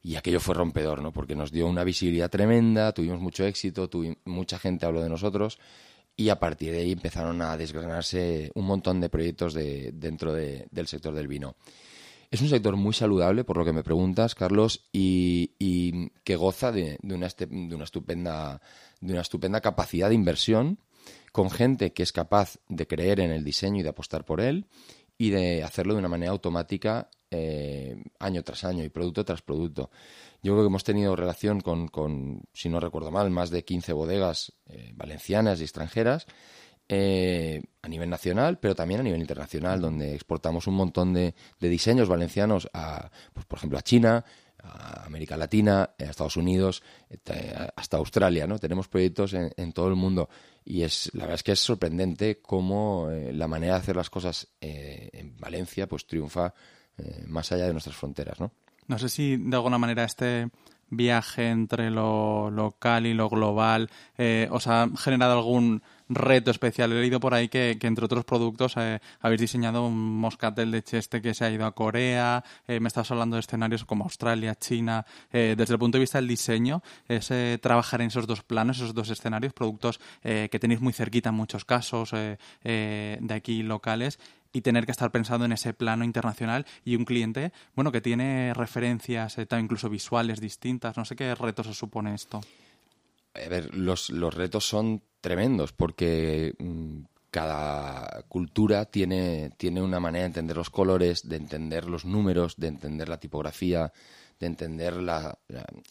y 0.02 0.16
aquello 0.16 0.40
fue 0.40 0.54
rompedor, 0.54 1.02
¿no? 1.02 1.12
Porque 1.12 1.34
nos 1.36 1.52
dio 1.52 1.66
una 1.66 1.84
visibilidad 1.84 2.30
tremenda, 2.30 2.92
tuvimos 2.92 3.20
mucho 3.20 3.44
éxito, 3.44 3.88
mucha 4.24 4.58
gente 4.58 4.86
habló 4.86 5.02
de 5.02 5.08
nosotros 5.08 5.58
y 6.16 6.28
a 6.28 6.38
partir 6.38 6.72
de 6.72 6.80
ahí 6.80 6.92
empezaron 6.92 7.42
a 7.42 7.56
desgranarse 7.56 8.50
un 8.54 8.66
montón 8.66 9.00
de 9.00 9.08
proyectos 9.08 9.54
de, 9.54 9.90
dentro 9.92 10.32
del 10.32 10.86
sector 10.86 11.14
del 11.14 11.28
vino. 11.28 11.56
Es 12.30 12.40
un 12.40 12.48
sector 12.48 12.76
muy 12.76 12.92
saludable, 12.92 13.44
por 13.44 13.56
lo 13.58 13.64
que 13.64 13.72
me 13.72 13.84
preguntas, 13.84 14.34
Carlos, 14.34 14.88
y, 14.92 16.10
que 16.24 16.36
goza 16.36 16.72
de, 16.72 16.98
de, 17.00 17.84
estupenda, 17.84 18.60
de 19.00 19.12
una 19.12 19.22
estupenda 19.22 19.60
capacidad 19.60 20.08
de 20.08 20.14
inversión 20.14 20.78
con 21.32 21.50
gente 21.50 21.92
que 21.92 22.02
es 22.02 22.12
capaz 22.12 22.58
de 22.68 22.86
creer 22.86 23.20
en 23.20 23.30
el 23.30 23.44
diseño 23.44 23.80
y 23.80 23.82
de 23.82 23.88
apostar 23.88 24.24
por 24.24 24.40
él 24.40 24.66
y 25.18 25.30
de 25.30 25.62
hacerlo 25.62 25.94
de 25.94 26.00
una 26.00 26.08
manera 26.08 26.32
automática 26.32 27.08
eh, 27.30 27.96
año 28.20 28.44
tras 28.44 28.64
año 28.64 28.84
y 28.84 28.90
producto 28.90 29.24
tras 29.24 29.42
producto. 29.42 29.90
Yo 30.42 30.52
creo 30.52 30.62
que 30.62 30.68
hemos 30.68 30.84
tenido 30.84 31.16
relación 31.16 31.60
con, 31.60 32.42
si 32.52 32.68
no 32.68 32.78
recuerdo 32.78 33.10
mal, 33.10 33.30
más 33.30 33.50
de 33.50 33.64
15 33.64 33.92
bodegas 33.92 34.52
eh, 34.66 34.92
valencianas 34.94 35.60
y 35.60 35.64
extranjeras 35.64 36.26
eh, 36.88 37.62
a 37.82 37.88
nivel 37.88 38.10
nacional, 38.10 38.58
pero 38.60 38.74
también 38.74 39.00
a 39.00 39.02
nivel 39.02 39.20
internacional, 39.20 39.80
donde 39.80 40.14
exportamos 40.14 40.66
un 40.66 40.74
montón 40.74 41.12
de, 41.12 41.34
diseños 41.58 42.08
valencianos, 42.08 42.68
a, 42.72 43.10
pues, 43.32 43.46
por 43.46 43.58
ejemplo, 43.58 43.78
a 43.78 43.82
China, 43.82 44.24
a 44.62 45.04
América 45.04 45.36
Latina, 45.36 45.90
a 45.98 46.04
Estados 46.04 46.36
Unidos, 46.36 46.82
hasta 47.74 47.96
Australia, 47.96 48.46
¿no? 48.46 48.58
Tenemos 48.58 48.86
proyectos 48.86 49.34
en, 49.34 49.72
todo 49.72 49.88
el 49.88 49.96
mundo 49.96 50.28
y 50.64 50.82
es 50.82 51.10
la 51.14 51.24
verdad 51.24 51.34
es 51.34 51.42
que 51.42 51.52
es 51.52 51.60
sorprendente 51.60 52.40
cómo 52.40 53.10
la 53.10 53.48
manera 53.48 53.74
de 53.74 53.80
hacer 53.80 53.96
las 53.96 54.08
cosas 54.08 54.48
en 54.60 55.36
Valencia 55.36 55.86
pues 55.86 56.06
triunfa 56.06 56.54
eh, 56.98 57.24
más 57.26 57.52
allá 57.52 57.66
de 57.66 57.72
nuestras 57.72 57.96
fronteras, 57.96 58.40
¿no? 58.40 58.52
No 58.86 58.98
sé 58.98 59.08
si 59.08 59.36
de 59.36 59.56
alguna 59.56 59.78
manera 59.78 60.04
este 60.04 60.50
viaje 60.90 61.48
entre 61.48 61.90
lo 61.90 62.50
local 62.50 63.06
y 63.06 63.14
lo 63.14 63.28
global 63.28 63.90
eh, 64.18 64.48
os 64.50 64.66
ha 64.66 64.88
generado 64.96 65.38
algún 65.38 65.82
reto 66.08 66.50
especial. 66.50 66.92
He 66.92 67.00
leído 67.00 67.20
por 67.20 67.34
ahí 67.34 67.48
que, 67.48 67.78
entre 67.80 68.04
otros 68.04 68.24
productos 68.24 68.74
eh, 68.76 69.00
habéis 69.20 69.40
diseñado 69.40 69.86
un 69.86 70.18
moscatel 70.18 70.70
de 70.70 70.82
cheste 70.82 71.22
que 71.22 71.34
se 71.34 71.44
ha 71.44 71.50
ido 71.50 71.66
a 71.66 71.72
Corea. 71.72 72.44
me 72.68 72.88
estás 72.88 73.10
hablando 73.10 73.36
de 73.36 73.40
escenarios 73.40 73.84
como 73.84 74.04
Australia, 74.04 74.54
China. 74.54 75.04
desde 75.30 75.72
el 75.72 75.78
punto 75.78 75.98
de 75.98 76.00
vista 76.00 76.18
del 76.18 76.28
diseño, 76.28 76.82
es 77.08 77.30
trabajar 77.60 78.00
en 78.00 78.08
esos 78.08 78.26
dos 78.26 78.42
planos, 78.42 78.78
esos 78.78 78.94
dos 78.94 79.10
escenarios, 79.10 79.52
productos 79.52 80.00
que 80.22 80.58
tenéis 80.60 80.80
muy 80.80 80.92
cerquita 80.92 81.30
en 81.30 81.34
muchos 81.36 81.64
casos 81.64 82.12
de 82.12 83.34
aquí 83.34 83.62
locales 83.62 84.18
y 84.54 84.62
tener 84.62 84.86
que 84.86 84.92
estar 84.92 85.10
pensando 85.10 85.44
en 85.44 85.52
ese 85.52 85.74
plano 85.74 86.04
internacional 86.04 86.64
y 86.84 86.96
un 86.96 87.04
cliente, 87.04 87.52
bueno, 87.74 87.92
que 87.92 88.00
tiene 88.00 88.54
referencias 88.54 89.36
eh, 89.36 89.46
incluso 89.60 89.90
visuales 89.90 90.40
distintas. 90.40 90.96
No 90.96 91.04
sé 91.04 91.16
qué 91.16 91.34
retos 91.34 91.66
os 91.66 91.76
supone 91.76 92.14
esto. 92.14 92.40
A 93.34 93.48
ver, 93.48 93.74
los, 93.74 94.10
los 94.10 94.34
retos 94.34 94.64
son 94.64 95.02
tremendos 95.20 95.72
porque 95.72 96.54
mm, 96.58 97.00
cada 97.30 98.22
cultura 98.28 98.84
tiene, 98.84 99.50
tiene 99.56 99.82
una 99.82 99.98
manera 99.98 100.22
de 100.22 100.28
entender 100.28 100.56
los 100.56 100.70
colores, 100.70 101.28
de 101.28 101.36
entender 101.36 101.86
los 101.86 102.04
números, 102.04 102.54
de 102.56 102.68
entender 102.68 103.08
la 103.08 103.18
tipografía, 103.18 103.92
de 104.38 104.46
entender 104.46 104.96
la 104.96 105.38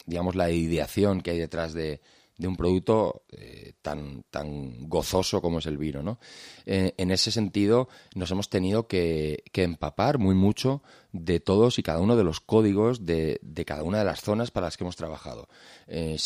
digamos, 0.06 0.34
la 0.36 0.50
ideación 0.50 1.20
que 1.20 1.32
hay 1.32 1.38
detrás 1.38 1.74
de, 1.74 2.00
de 2.36 2.48
un 2.48 2.56
producto 2.56 3.22
eh, 3.30 3.74
tan, 3.80 4.24
tan 4.30 4.88
gozoso 4.88 5.40
como 5.40 5.60
es 5.60 5.66
el 5.66 5.78
vino. 5.78 6.02
¿no? 6.02 6.18
Eh, 6.66 6.92
en 6.96 7.10
ese 7.10 7.30
sentido, 7.30 7.88
nos 8.14 8.30
hemos 8.30 8.50
tenido 8.50 8.88
que, 8.88 9.44
empapar 9.52 10.18
muy 10.18 10.34
mucho 10.34 10.82
de 11.12 11.40
todos 11.40 11.78
y 11.78 11.82
cada 11.82 12.00
uno 12.00 12.16
de 12.16 12.24
los 12.24 12.40
códigos 12.40 13.06
de, 13.06 13.38
de 13.42 13.64
cada 13.64 13.82
una 13.82 13.98
de 13.98 14.04
las 14.04 14.20
zonas 14.20 14.50
para 14.50 14.66
las 14.66 14.76
que 14.76 14.84
hemos 14.84 14.96
trabajado. 14.96 15.48
Eh, 15.86 16.16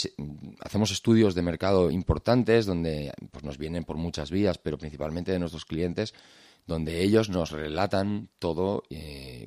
hacemos 0.61 0.91
estudios 0.91 1.35
de 1.35 1.43
mercado 1.43 1.91
importantes 1.91 2.67
donde 2.67 3.13
pues, 3.31 3.45
nos 3.45 3.59
vienen 3.59 3.85
por 3.85 3.97
muchas 3.97 4.31
vías, 4.31 4.59
pero 4.59 4.79
principalmente 4.79 5.31
de 5.31 5.39
nuestros 5.39 5.67
clientes, 5.67 6.15
donde 6.67 7.03
ellos 7.03 7.29
nos 7.29 7.51
relatan 7.51 8.29
todo, 8.39 8.83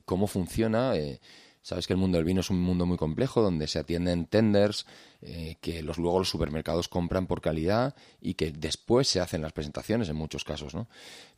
cómo 0.05 0.25
funciona 0.25 0.93
Sabes 1.61 1.85
que 1.85 1.93
el 1.93 1.99
mundo 1.99 2.17
del 2.17 2.25
vino 2.25 2.41
es 2.41 2.49
un 2.49 2.59
mundo 2.59 2.85
muy 2.85 2.97
complejo 2.97 3.41
donde 3.41 3.67
se 3.67 3.77
atienden 3.77 4.25
tenders 4.25 4.87
eh, 5.21 5.57
que 5.61 5.83
los, 5.83 5.97
luego 5.99 6.19
los 6.19 6.29
supermercados 6.29 6.87
compran 6.87 7.27
por 7.27 7.41
calidad 7.41 7.95
y 8.19 8.33
que 8.33 8.51
después 8.51 9.07
se 9.07 9.19
hacen 9.19 9.41
las 9.41 9.53
presentaciones 9.53 10.09
en 10.09 10.15
muchos 10.15 10.43
casos, 10.43 10.73
¿no? 10.73 10.87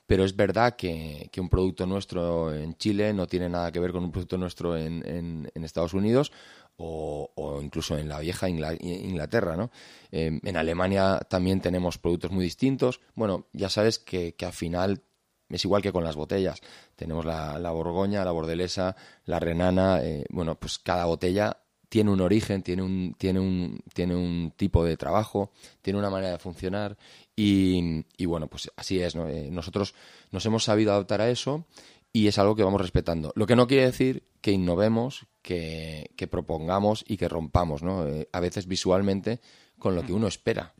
Pero 0.05 0.25
es 0.25 0.35
verdad 0.35 0.75
que, 0.75 1.29
un 1.37 1.49
producto 1.49 1.85
nuestro 1.85 2.53
en 2.53 2.75
Chile 2.75 3.13
no 3.13 3.27
tiene 3.27 3.49
nada 3.49 3.71
que 3.71 3.79
ver 3.79 3.91
con 3.91 4.03
un 4.03 4.11
producto 4.11 4.37
nuestro 4.37 4.77
en, 4.77 5.49
Estados 5.55 5.93
Unidos 5.93 6.31
o, 6.75 7.59
incluso 7.63 7.97
en 7.97 8.09
la 8.09 8.19
vieja 8.19 8.49
Inglaterra, 8.49 9.55
¿no? 9.55 9.71
Eh, 10.11 10.39
en 10.43 10.57
Alemania 10.57 11.19
también 11.29 11.61
tenemos 11.61 11.97
productos 11.97 12.31
muy 12.31 12.43
distintos. 12.43 12.99
Bueno, 13.15 13.47
ya 13.53 13.69
sabes 13.69 13.99
que, 13.99 14.35
que 14.35 14.45
al 14.45 14.53
final 14.53 15.03
es 15.49 15.65
igual 15.65 15.81
que 15.81 15.91
con 15.91 16.03
las 16.03 16.15
botellas. 16.15 16.61
Tenemos 16.95 17.25
la, 17.25 17.71
Borgoña, 17.71 18.25
la 18.25 18.31
Bordelesa, 18.31 18.95
la 19.25 19.39
Renana. 19.39 20.03
Eh, 20.03 20.25
bueno, 20.29 20.55
pues 20.55 20.79
cada 20.79 21.05
botella 21.05 21.57
tiene 21.93 22.09
un 22.09 22.21
origen, 22.21 22.63
tiene 22.63 22.81
un, 22.81 23.15
tiene 23.19 23.39
un, 23.39 23.79
tiene 23.93 24.15
un 24.15 24.51
tipo 24.57 24.83
de 24.83 24.97
trabajo, 24.97 25.51
tiene 25.83 25.99
una 25.99 26.09
manera 26.09 26.31
de 26.31 26.39
funcionar 26.39 26.97
y, 27.35 28.25
bueno, 28.25 28.47
pues 28.47 28.71
así 28.75 28.99
es. 28.99 29.13
Eh, 29.15 29.49
nosotros 29.51 29.93
nos 30.31 30.43
hemos 30.47 30.63
sabido 30.63 30.91
adaptar 30.91 31.21
a 31.21 31.29
eso 31.29 31.67
y 32.11 32.27
es 32.27 32.39
algo 32.39 32.55
que 32.55 32.63
vamos 32.63 32.81
respetando. 32.81 33.31
Lo 33.35 33.45
que 33.45 33.55
no 33.55 33.67
quiere 33.67 33.85
decir 33.85 34.23
que 34.41 34.51
innovemos, 34.51 35.27
que, 35.43 36.09
propongamos 36.31 37.05
y 37.07 37.17
que 37.17 37.29
rompamos, 37.29 37.83
¿no? 37.83 38.07
Eh, 38.07 38.27
a 38.31 38.39
veces 38.39 38.67
visualmente 38.67 39.39
con 39.77 39.95
lo 39.95 40.03
que 40.03 40.13
uno 40.13 40.25
espera 40.25 40.73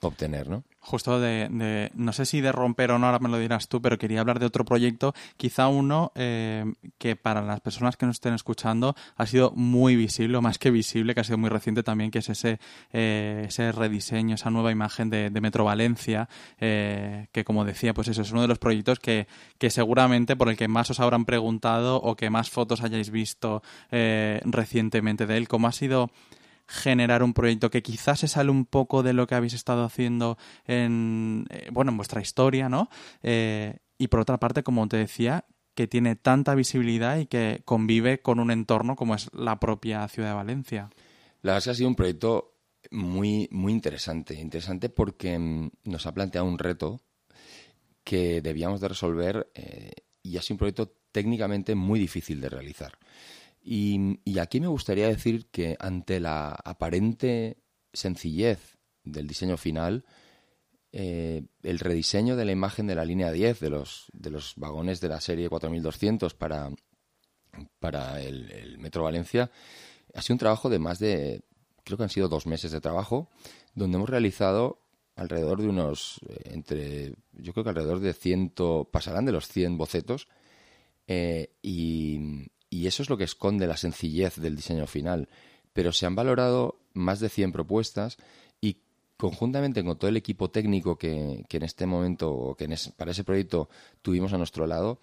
obtener, 0.00 0.48
¿no? 0.48 0.64
Justo 0.82 1.20
de, 1.20 1.90
no 1.94 2.12
sé 2.14 2.24
si 2.24 2.40
de 2.40 2.52
romper 2.52 2.90
o 2.92 2.98
no, 2.98 3.06
ahora 3.06 3.18
me 3.18 3.28
lo 3.28 3.38
dirás 3.38 3.68
tú, 3.68 3.82
pero 3.82 3.98
quería 3.98 4.20
hablar 4.20 4.38
de 4.38 4.46
otro 4.46 4.64
proyecto, 4.64 5.12
quizá 5.36 5.68
uno 5.68 6.10
eh, 6.14 6.64
que 6.96 7.16
para 7.16 7.42
las 7.42 7.60
personas 7.60 7.98
que 7.98 8.06
nos 8.06 8.16
estén 8.16 8.32
escuchando 8.32 8.96
ha 9.16 9.26
sido 9.26 9.52
muy 9.54 9.94
visible, 9.94 10.38
o 10.38 10.42
más 10.42 10.58
que 10.58 10.70
visible, 10.70 11.14
que 11.14 11.20
ha 11.20 11.24
sido 11.24 11.36
muy 11.36 11.50
reciente 11.50 11.82
también, 11.82 12.10
que 12.10 12.20
es 12.20 12.30
ese, 12.30 12.60
eh, 12.92 13.44
ese 13.46 13.72
rediseño, 13.72 14.36
esa 14.36 14.48
nueva 14.48 14.72
imagen 14.72 15.10
de, 15.10 15.30
Metro 15.40 15.64
Valencia, 15.64 16.28
eh, 16.58 17.28
que 17.32 17.44
como 17.44 17.64
decía, 17.64 17.94
pues 17.94 18.08
eso 18.08 18.22
es 18.22 18.32
uno 18.32 18.42
de 18.42 18.48
los 18.48 18.58
proyectos 18.58 18.98
que, 18.98 19.26
que 19.58 19.70
seguramente 19.70 20.36
por 20.36 20.48
el 20.48 20.56
que 20.56 20.68
más 20.68 20.90
os 20.90 21.00
habrán 21.00 21.24
preguntado 21.24 21.96
o 21.96 22.16
que 22.16 22.30
más 22.30 22.50
fotos 22.50 22.82
hayáis 22.82 23.10
visto 23.10 23.62
recientemente 23.90 25.26
de 25.26 25.36
él. 25.38 25.48
¿Cómo 25.48 25.66
ha 25.66 25.72
sido 25.72 26.10
generar 26.70 27.24
un 27.24 27.34
proyecto 27.34 27.68
que 27.68 27.82
quizás 27.82 28.20
se 28.20 28.28
sale 28.28 28.50
un 28.50 28.64
poco 28.64 29.02
de 29.02 29.12
lo 29.12 29.26
que 29.26 29.34
habéis 29.34 29.54
estado 29.54 29.84
haciendo 29.84 30.38
en, 30.66 31.46
eh, 31.50 31.68
bueno, 31.72 31.90
en 31.90 31.96
vuestra 31.96 32.20
historia, 32.20 32.68
¿no? 32.68 32.88
Eh, 33.22 33.78
y 33.98 34.06
por 34.06 34.20
otra 34.20 34.38
parte, 34.38 34.62
como 34.62 34.86
te 34.86 34.96
decía, 34.96 35.44
que 35.74 35.88
tiene 35.88 36.14
tanta 36.14 36.54
visibilidad 36.54 37.18
y 37.18 37.26
que 37.26 37.62
convive 37.64 38.22
con 38.22 38.38
un 38.38 38.52
entorno 38.52 38.94
como 38.94 39.16
es 39.16 39.30
la 39.34 39.58
propia 39.58 40.06
ciudad 40.06 40.28
de 40.28 40.34
Valencia. 40.34 40.90
La 41.42 41.52
verdad 41.52 41.58
es 41.58 41.64
que 41.64 41.70
ha 41.70 41.74
sido 41.74 41.88
un 41.88 41.96
proyecto 41.96 42.54
muy, 42.92 43.48
muy 43.50 43.72
interesante. 43.72 44.34
Interesante 44.34 44.90
porque 44.90 45.38
mm, 45.38 45.70
nos 45.84 46.06
ha 46.06 46.14
planteado 46.14 46.46
un 46.46 46.58
reto 46.58 47.00
que 48.04 48.40
debíamos 48.42 48.80
de 48.80 48.88
resolver 48.88 49.50
eh, 49.54 49.90
y 50.22 50.36
ha 50.36 50.42
sido 50.42 50.54
un 50.54 50.58
proyecto 50.58 50.94
técnicamente 51.10 51.74
muy 51.74 51.98
difícil 51.98 52.40
de 52.40 52.48
realizar. 52.48 52.96
Y, 53.62 54.38
aquí 54.38 54.60
me 54.60 54.68
gustaría 54.68 55.08
decir 55.08 55.50
que 55.50 55.76
ante 55.78 56.18
la 56.18 56.50
aparente 56.52 57.58
sencillez 57.92 58.78
del 59.04 59.26
diseño 59.26 59.56
final, 59.56 60.04
eh, 60.92 61.42
el 61.62 61.78
rediseño 61.78 62.36
de 62.36 62.44
la 62.44 62.52
imagen 62.52 62.86
de 62.86 62.94
la 62.94 63.04
línea 63.04 63.30
10 63.30 63.60
de 63.60 63.70
los, 63.70 64.06
de 64.12 64.30
los 64.30 64.54
vagones 64.56 65.00
de 65.00 65.08
la 65.08 65.20
serie 65.20 65.48
4200 65.48 66.34
para, 66.34 66.70
para 67.78 68.20
el, 68.22 68.78
Metro 68.78 69.04
Valencia 69.04 69.50
ha 70.14 70.22
sido 70.22 70.34
un 70.34 70.40
trabajo 70.40 70.68
de 70.68 70.78
más 70.78 70.98
de, 70.98 71.42
creo 71.84 71.96
que 71.96 72.04
han 72.04 72.10
sido 72.10 72.28
dos 72.28 72.46
meses 72.46 72.72
de 72.72 72.80
trabajo, 72.80 73.30
donde 73.74 73.96
hemos 73.96 74.10
realizado 74.10 74.80
alrededor 75.14 75.60
de 75.60 75.68
unos, 75.68 76.20
eh, 76.28 76.50
entre, 76.54 77.14
yo 77.32 77.52
creo 77.52 77.62
que 77.62 77.70
alrededor 77.70 78.00
de 78.00 78.12
100, 78.12 78.54
pasarán 78.90 79.26
de 79.26 79.32
los 79.32 79.46
100 79.46 79.76
bocetos, 79.76 80.26
eh, 81.06 81.52
y, 81.62 82.48
y 82.70 82.86
eso 82.86 83.02
es 83.02 83.10
lo 83.10 83.16
que 83.16 83.24
esconde 83.24 83.66
la 83.66 83.76
sencillez 83.76 84.36
del 84.36 84.56
diseño 84.56 84.86
final. 84.86 85.28
Pero 85.72 85.92
se 85.92 86.06
han 86.06 86.14
valorado 86.14 86.78
más 86.94 87.20
de 87.20 87.28
100 87.28 87.52
propuestas 87.52 88.16
y 88.60 88.78
conjuntamente 89.16 89.84
con 89.84 89.98
todo 89.98 90.08
el 90.08 90.16
equipo 90.16 90.50
técnico 90.50 90.96
que, 90.96 91.44
en 91.48 91.62
este 91.62 91.86
momento, 91.86 92.32
o 92.32 92.56
que 92.56 92.68
para 92.96 93.10
ese 93.10 93.24
proyecto 93.24 93.68
tuvimos 94.02 94.32
a 94.32 94.38
nuestro 94.38 94.66
lado, 94.66 95.00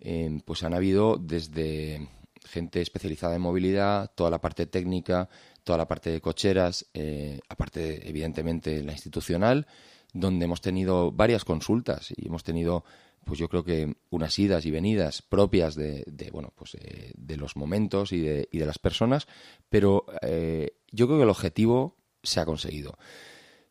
eh, 0.00 0.40
pues 0.44 0.62
han 0.62 0.74
habido 0.74 1.16
desde 1.16 2.08
gente 2.44 2.80
especializada 2.80 3.34
en 3.34 3.42
movilidad, 3.42 4.12
toda 4.14 4.30
la 4.30 4.40
parte 4.40 4.66
técnica, 4.66 5.28
toda 5.64 5.78
la 5.78 5.88
parte 5.88 6.10
de 6.10 6.20
cocheras, 6.20 6.86
eh, 6.94 7.40
aparte 7.48 8.08
evidentemente 8.08 8.82
la 8.82 8.92
institucional, 8.92 9.66
donde 10.12 10.44
hemos 10.44 10.60
tenido 10.60 11.10
varias 11.12 11.44
consultas 11.44 12.12
y 12.16 12.28
hemos 12.28 12.44
tenido 12.44 12.84
pues 13.26 13.40
yo 13.40 13.48
creo 13.48 13.64
que 13.64 13.96
unas 14.10 14.38
idas 14.38 14.64
y 14.64 14.70
venidas 14.70 15.20
propias 15.20 15.74
de, 15.74 16.04
bueno, 16.32 16.52
pues 16.54 16.76
eh, 16.76 17.12
de 17.16 17.36
los 17.36 17.56
momentos 17.56 18.12
y 18.12 18.20
de, 18.20 18.48
y 18.52 18.58
de, 18.58 18.66
las 18.66 18.78
personas, 18.78 19.26
pero 19.68 20.06
eh, 20.22 20.76
yo 20.92 21.06
creo 21.06 21.18
que 21.18 21.24
el 21.24 21.30
objetivo 21.30 21.96
se 22.22 22.38
ha 22.38 22.46
conseguido. 22.46 22.96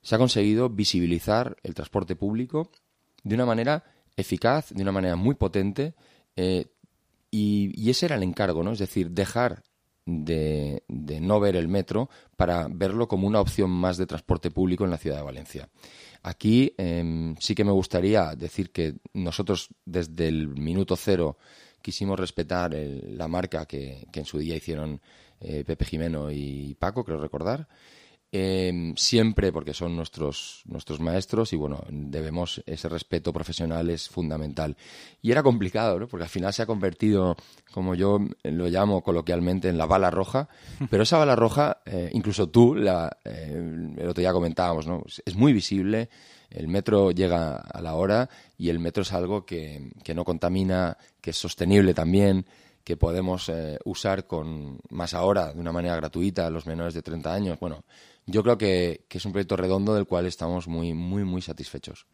Se 0.02 0.16
ha 0.16 0.18
conseguido 0.18 0.70
visibilizar 0.70 1.56
el 1.64 1.74
transporte 1.74 2.18
público 2.18 2.70
de 3.24 3.36
una 3.36 3.46
manera 3.46 3.86
eficaz, 4.18 4.70
de 4.72 4.84
una 4.84 4.92
manera 4.92 5.16
muy 5.16 5.36
potente, 5.36 5.96
y, 6.36 6.68
y, 7.32 7.90
ese 7.90 8.08
era 8.08 8.16
el 8.16 8.24
encargo, 8.24 8.62
¿no? 8.62 8.74
Es 8.74 8.80
decir, 8.80 9.12
dejar 9.12 9.64
de, 10.06 10.84
no 10.88 11.40
ver 11.40 11.56
el 11.56 11.68
metro 11.68 12.10
para 12.38 12.68
verlo 12.70 13.08
como 13.08 13.28
una 13.28 13.42
opción 13.42 13.72
más 13.72 13.98
de 13.98 14.06
transporte 14.06 14.52
público 14.52 14.86
en 14.86 14.92
la 14.92 14.98
ciudad 14.98 15.18
de 15.18 15.24
Valencia. 15.24 15.70
Aquí 16.28 16.74
em, 16.80 17.36
sí 17.38 17.54
que 17.54 17.64
me 17.64 17.72
gustaría 17.72 18.34
decir 18.36 18.72
que 18.72 18.96
nosotros 19.14 19.70
desde 19.86 20.28
el 20.28 20.48
minuto 20.48 20.96
cero 20.96 21.38
quisimos 21.84 22.20
respetar 22.20 22.74
la 22.74 23.28
marca 23.28 23.68
que, 23.68 24.08
en 24.12 24.26
su 24.26 24.40
día 24.40 24.56
hicieron 24.56 25.02
eh, 25.40 25.64
Pepe 25.64 25.86
Jimeno 25.86 26.32
y 26.32 26.76
Paco, 26.80 27.06
creo 27.06 27.20
recordar, 27.20 27.68
Em, 28.38 28.94
siempre 28.98 29.54
porque 29.54 29.74
son 29.74 29.96
nuestros, 29.96 30.62
nuestros 30.66 31.00
maestros 31.00 31.54
y 31.54 31.56
bueno, 31.56 31.86
debemos, 31.88 32.62
ese 32.66 32.90
respeto 32.90 33.32
profesional 33.32 33.90
es 33.90 34.10
fundamental. 34.10 34.76
Y 35.22 35.32
era 35.32 35.42
complicado, 35.42 35.98
¿no? 35.98 36.10
Porque 36.10 36.26
al 36.26 36.30
final 36.30 36.52
se 36.52 36.62
ha 36.62 36.66
convertido, 36.66 37.38
como 37.72 37.96
yo 37.96 38.20
lo 38.44 38.68
llamo 38.68 39.04
coloquialmente, 39.04 39.70
en 39.70 39.78
la 39.78 39.86
bala 39.86 40.12
roja, 40.12 40.50
pero 40.90 41.04
esa 41.04 41.18
bala 41.18 41.38
roja, 41.38 41.78
eh, 41.86 42.10
incluso 42.12 42.50
tú, 42.50 42.76
la, 42.76 43.20
eh, 43.24 43.94
el 43.98 44.10
otro 44.10 44.20
día 44.20 44.34
comentábamos, 44.34 44.86
¿no? 44.86 45.04
Es 45.26 45.36
muy 45.38 45.54
visible, 45.54 46.10
el 46.50 46.68
metro 46.68 47.12
llega 47.12 47.56
a 47.56 47.82
la 47.82 47.96
hora 47.96 48.30
y 48.58 48.68
el 48.68 48.80
metro 48.80 49.04
es 49.04 49.14
algo 49.14 49.46
que, 49.46 49.92
que 50.04 50.14
no 50.14 50.26
contamina, 50.26 50.98
que 51.22 51.30
es 51.30 51.38
sostenible 51.38 51.94
también, 51.94 52.46
que 52.86 52.98
podemos 52.98 53.50
eh, 53.50 53.80
usar 53.84 54.28
con 54.28 54.78
más 54.90 55.16
ahora 55.16 55.52
de 55.52 55.60
una 55.60 55.72
manera 55.72 55.96
gratuita 55.96 56.46
a 56.46 56.52
los 56.52 56.68
menores 56.68 56.94
de 56.94 57.02
30 57.02 57.34
años. 57.34 57.60
Bueno, 57.60 57.84
yo 58.26 58.44
creo 58.44 58.58
que, 58.58 59.06
es 59.10 59.26
un 59.26 59.32
proyecto 59.32 59.56
redondo 59.56 59.94
del 59.94 60.06
cual 60.06 60.26
estamos 60.26 60.68
muy, 60.68 60.94
muy, 60.94 61.24
muy 61.24 61.42
satisfechos. 61.42 62.06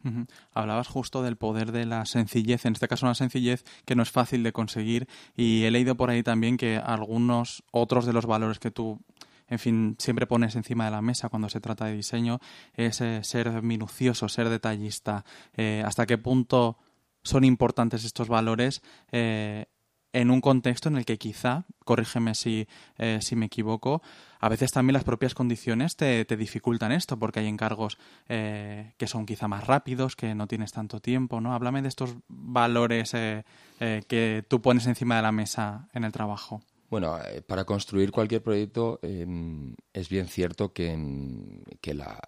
Hablabas 0.52 0.88
justo 0.88 1.22
del 1.22 1.36
poder 1.36 1.72
de 1.72 1.86
la 1.86 2.06
sencillez, 2.06 2.64
en 2.66 2.74
este 2.74 2.88
caso 2.88 3.06
una 3.06 3.14
sencillez 3.14 3.64
que 3.84 3.94
no 3.94 4.02
es 4.02 4.10
fácil 4.10 4.42
de 4.42 4.52
conseguir 4.52 5.08
y 5.36 5.64
he 5.64 5.70
leído 5.70 5.96
por 5.96 6.10
ahí 6.10 6.22
también 6.22 6.56
que 6.56 6.76
algunos 6.76 7.64
otros 7.72 8.06
de 8.06 8.12
los 8.12 8.26
valores 8.26 8.58
que 8.58 8.70
tú 8.70 9.00
en 9.48 9.58
fin, 9.58 9.96
siempre 9.98 10.26
pones 10.26 10.56
encima 10.56 10.86
de 10.86 10.92
la 10.92 11.02
mesa 11.02 11.28
cuando 11.28 11.50
se 11.50 11.60
trata 11.60 11.84
de 11.84 11.94
diseño, 11.94 12.40
es 12.72 13.02
eh, 13.02 13.20
ser 13.22 13.62
minucioso, 13.62 14.26
ser 14.30 14.48
detallista. 14.48 15.26
Eh, 15.54 15.82
¿Hasta 15.84 16.06
qué 16.06 16.16
punto 16.16 16.78
son 17.22 17.44
importantes 17.44 18.04
estos 18.04 18.28
valores 18.28 18.82
eh, 19.10 19.66
en 20.12 20.30
un 20.30 20.40
contexto 20.40 20.88
en 20.88 20.96
el 20.96 21.04
que 21.04 21.18
quizá, 21.18 21.64
corrígeme 21.84 22.34
si, 22.34 22.68
eh, 22.98 23.18
si 23.22 23.34
me 23.36 23.46
equivoco, 23.46 24.02
a 24.42 24.48
veces 24.48 24.72
también 24.72 24.94
las 24.94 25.04
propias 25.04 25.34
condiciones 25.34 25.94
te, 25.94 26.24
te 26.24 26.36
dificultan 26.36 26.90
esto, 26.90 27.16
porque 27.16 27.38
hay 27.38 27.46
encargos 27.46 27.96
eh, 28.28 28.92
que 28.98 29.06
son 29.06 29.24
quizá 29.24 29.46
más 29.46 29.68
rápidos, 29.68 30.16
que 30.16 30.34
no 30.34 30.48
tienes 30.48 30.72
tanto 30.72 30.98
tiempo, 30.98 31.40
¿no? 31.40 31.54
Háblame 31.54 31.80
de 31.80 31.86
estos 31.86 32.16
valores 32.26 33.14
eh, 33.14 33.44
que 33.78 34.44
tú 34.48 34.60
pones 34.60 34.86
encima 34.86 35.14
de 35.14 35.22
la 35.22 35.30
mesa 35.30 35.88
en 35.92 36.02
el 36.02 36.10
trabajo. 36.10 36.60
Bueno, 36.90 37.16
para 37.46 37.64
construir 37.64 38.10
cualquier 38.10 38.42
proyecto 38.42 38.98
em, 39.02 39.76
es 39.92 40.08
bien 40.08 40.26
cierto 40.26 40.72
que, 40.72 40.92
que 41.80 41.94
la, 41.94 42.20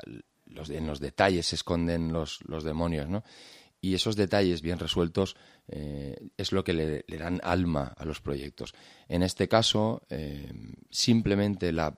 los, 0.47 0.71
en 0.71 0.87
los 0.87 1.01
detalles 1.01 1.47
se 1.47 1.57
esconden 1.57 2.13
los, 2.13 2.39
los 2.47 2.63
demonios, 2.63 3.09
¿no? 3.09 3.25
Y 3.85 3.95
esos 3.95 4.17
detalles 4.17 4.63
bien 4.63 4.79
resueltos 4.79 5.37
eh, 5.69 6.17
es 6.39 6.53
lo 6.53 6.65
que 6.65 6.73
le, 6.73 7.19
dan 7.19 7.39
alma 7.45 7.93
a 7.95 8.07
los 8.07 8.23
proyectos. 8.23 8.73
En 9.09 9.23
este 9.23 9.47
caso, 9.47 10.07
eh, 10.09 10.51
simplemente 10.91 11.71
la, 11.71 11.95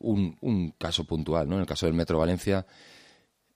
un, 0.00 0.74
caso 0.76 1.04
puntual, 1.04 1.48
¿no? 1.48 1.54
En 1.54 1.62
el 1.62 1.66
caso 1.66 1.86
del 1.86 1.94
Metro 1.94 2.18
Valencia, 2.18 2.66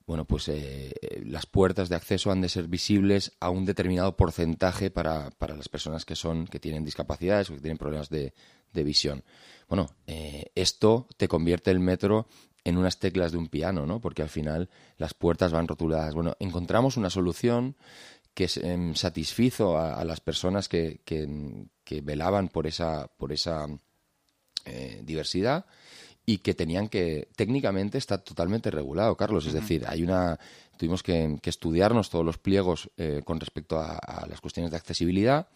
bueno, 0.07 0.25
pues 0.25 0.47
eh, 0.47 0.91
las 1.27 1.45
puertas 1.45 1.89
de 1.89 1.95
acceso 1.95 2.31
han 2.31 2.41
de 2.41 2.49
ser 2.49 2.67
visibles 2.67 3.33
a 3.39 3.51
un 3.51 3.65
determinado 3.65 4.17
porcentaje 4.17 4.89
para, 4.89 5.29
para 5.29 5.55
las 5.55 5.69
personas 5.69 6.05
que 6.05 6.15
son 6.15 6.47
que 6.47 6.59
tienen 6.59 6.83
discapacidades 6.83 7.51
o 7.51 7.53
que 7.53 7.61
tienen 7.61 7.77
problemas 7.77 8.09
de, 8.09 8.33
de 8.73 8.83
visión. 8.83 9.23
Bueno, 9.67 9.91
esto 10.55 11.05
te 11.17 11.27
convierte 11.27 11.69
el 11.69 11.79
metro 11.79 12.25
en 12.63 12.77
unas 12.77 12.99
teclas 12.99 13.31
de 13.31 13.37
un 13.37 13.47
piano, 13.47 13.85
¿no? 13.85 13.99
Porque 14.01 14.21
al 14.21 14.29
final 14.29 14.69
las 14.97 15.13
puertas 15.13 15.51
van 15.51 15.67
rotuladas. 15.67 16.13
Bueno, 16.13 16.35
encontramos 16.39 16.97
una 16.97 17.09
solución 17.09 17.75
que 18.33 18.49
em, 18.61 18.95
satisfizo 18.95 19.77
a, 19.77 20.03
las 20.05 20.21
personas 20.21 20.69
que, 20.69 21.01
que, 21.03 22.01
velaban 22.01 22.49
por 22.49 22.67
esa, 22.67 23.07
por 23.17 23.33
esa 23.33 23.67
eh, 24.65 25.01
diversidad 25.03 25.65
y 26.25 26.37
que 26.37 26.53
tenían 26.53 26.87
que 26.87 27.29
técnicamente 27.35 27.97
está 27.97 28.19
totalmente 28.19 28.69
regulado, 28.71 29.17
Carlos. 29.17 29.45
Es 29.47 29.53
decir, 29.53 29.83
hay 29.87 30.03
una 30.03 30.39
tuvimos 30.77 31.03
que, 31.03 31.37
estudiarnos 31.43 32.09
todos 32.09 32.23
los 32.23 32.37
pliegos 32.37 32.89
eh, 32.95 33.21
con 33.25 33.39
respecto 33.39 33.79
a, 33.79 33.97
a, 33.97 34.27
las 34.27 34.39
cuestiones 34.39 34.71
de 34.71 34.77
accesibilidad 34.77 35.49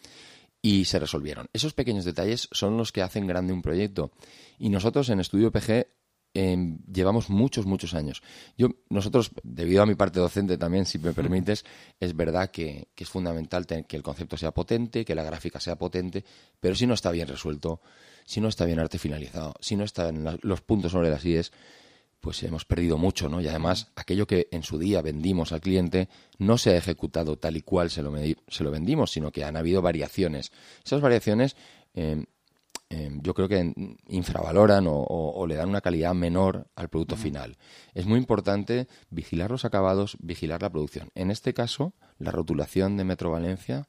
y 0.62 0.86
se 0.86 1.00
resolvieron. 1.00 1.48
Esos 1.54 1.74
pequeños 1.74 2.04
detalles 2.04 2.50
son 2.52 2.76
los 2.76 2.92
que 2.92 3.02
hacen 3.02 3.28
grande 3.28 3.54
un 3.54 3.62
proyecto. 3.62 4.12
Y 4.60 4.70
nosotros 4.70 5.10
en 5.10 5.22
Estudio 5.22 5.52
PG 5.52 5.88
Em, 6.36 6.80
llevamos 6.92 7.30
muchos, 7.30 7.68
muchos 7.68 7.94
años. 7.94 8.24
Yo, 8.58 8.70
nosotros, 8.90 9.32
debido 9.44 9.84
a 9.84 9.86
mi 9.86 9.94
parte 9.94 10.20
docente 10.20 10.58
también, 10.58 10.86
si 10.86 10.98
me 10.98 11.14
permites, 11.14 11.64
es 12.00 12.16
verdad 12.16 12.50
que, 12.50 12.88
es 12.96 13.10
fundamental 13.10 13.68
que 13.68 13.96
el 13.96 14.02
concepto 14.02 14.36
sea 14.38 14.52
potente, 14.52 15.06
que 15.06 15.14
la 15.14 15.24
gráfica 15.24 15.60
sea 15.60 15.76
potente, 15.76 16.26
pero 16.60 16.74
si 16.74 16.88
no 16.88 16.96
está 16.96 17.12
bien 17.12 17.28
resuelto, 17.28 17.82
si 18.26 18.42
no 18.42 18.48
está 18.48 18.66
bien 18.66 18.80
arte 18.80 18.98
finalizado, 18.98 19.54
si 19.60 19.76
no 19.76 19.84
están 19.84 20.40
los 20.42 20.62
puntos 20.62 20.92
sobre 20.92 21.10
las 21.10 21.24
IES, 21.24 21.52
pues 22.20 22.42
hemos 22.44 22.64
perdido 22.64 22.98
mucho, 22.98 23.28
¿no? 23.28 23.42
Y 23.42 23.48
además, 23.48 23.92
aquello 23.96 24.26
que 24.26 24.48
en 24.52 24.64
su 24.64 24.80
día 24.80 25.02
vendimos 25.02 25.52
al 25.52 25.60
cliente 25.60 26.08
no 26.38 26.58
se 26.58 26.72
ha 26.72 26.78
ejecutado 26.78 27.38
tal 27.38 27.58
y 27.58 27.62
cual 27.62 27.90
se 27.90 28.02
lo, 28.02 28.14
se 28.48 28.64
lo 28.64 28.72
vendimos, 28.72 29.12
sino 29.12 29.32
que 29.32 29.44
han 29.44 29.58
habido 29.58 29.82
variaciones. 29.82 30.54
Esas 30.86 31.02
variaciones 31.02 31.58
em, 31.94 32.26
Em, 32.94 33.20
yo 33.24 33.34
creo 33.34 33.48
que 33.48 33.74
infravaloran 34.08 34.86
o, 34.88 35.46
le 35.48 35.56
dan 35.56 35.70
una 35.70 35.82
calidad 35.82 36.14
menor 36.14 36.68
al 36.76 36.90
producto 36.90 37.16
final. 37.16 37.58
Es 37.96 38.06
muy 38.06 38.20
importante 38.20 38.88
vigilar 39.10 39.50
los 39.50 39.66
acabados, 39.66 40.16
vigilar 40.20 40.62
la 40.62 40.70
producción. 40.70 41.10
En 41.16 41.32
este 41.32 41.56
caso, 41.56 41.94
la 42.20 42.30
rotulación 42.30 42.96
de 42.96 43.04
Metro 43.04 43.32
Valencia, 43.32 43.88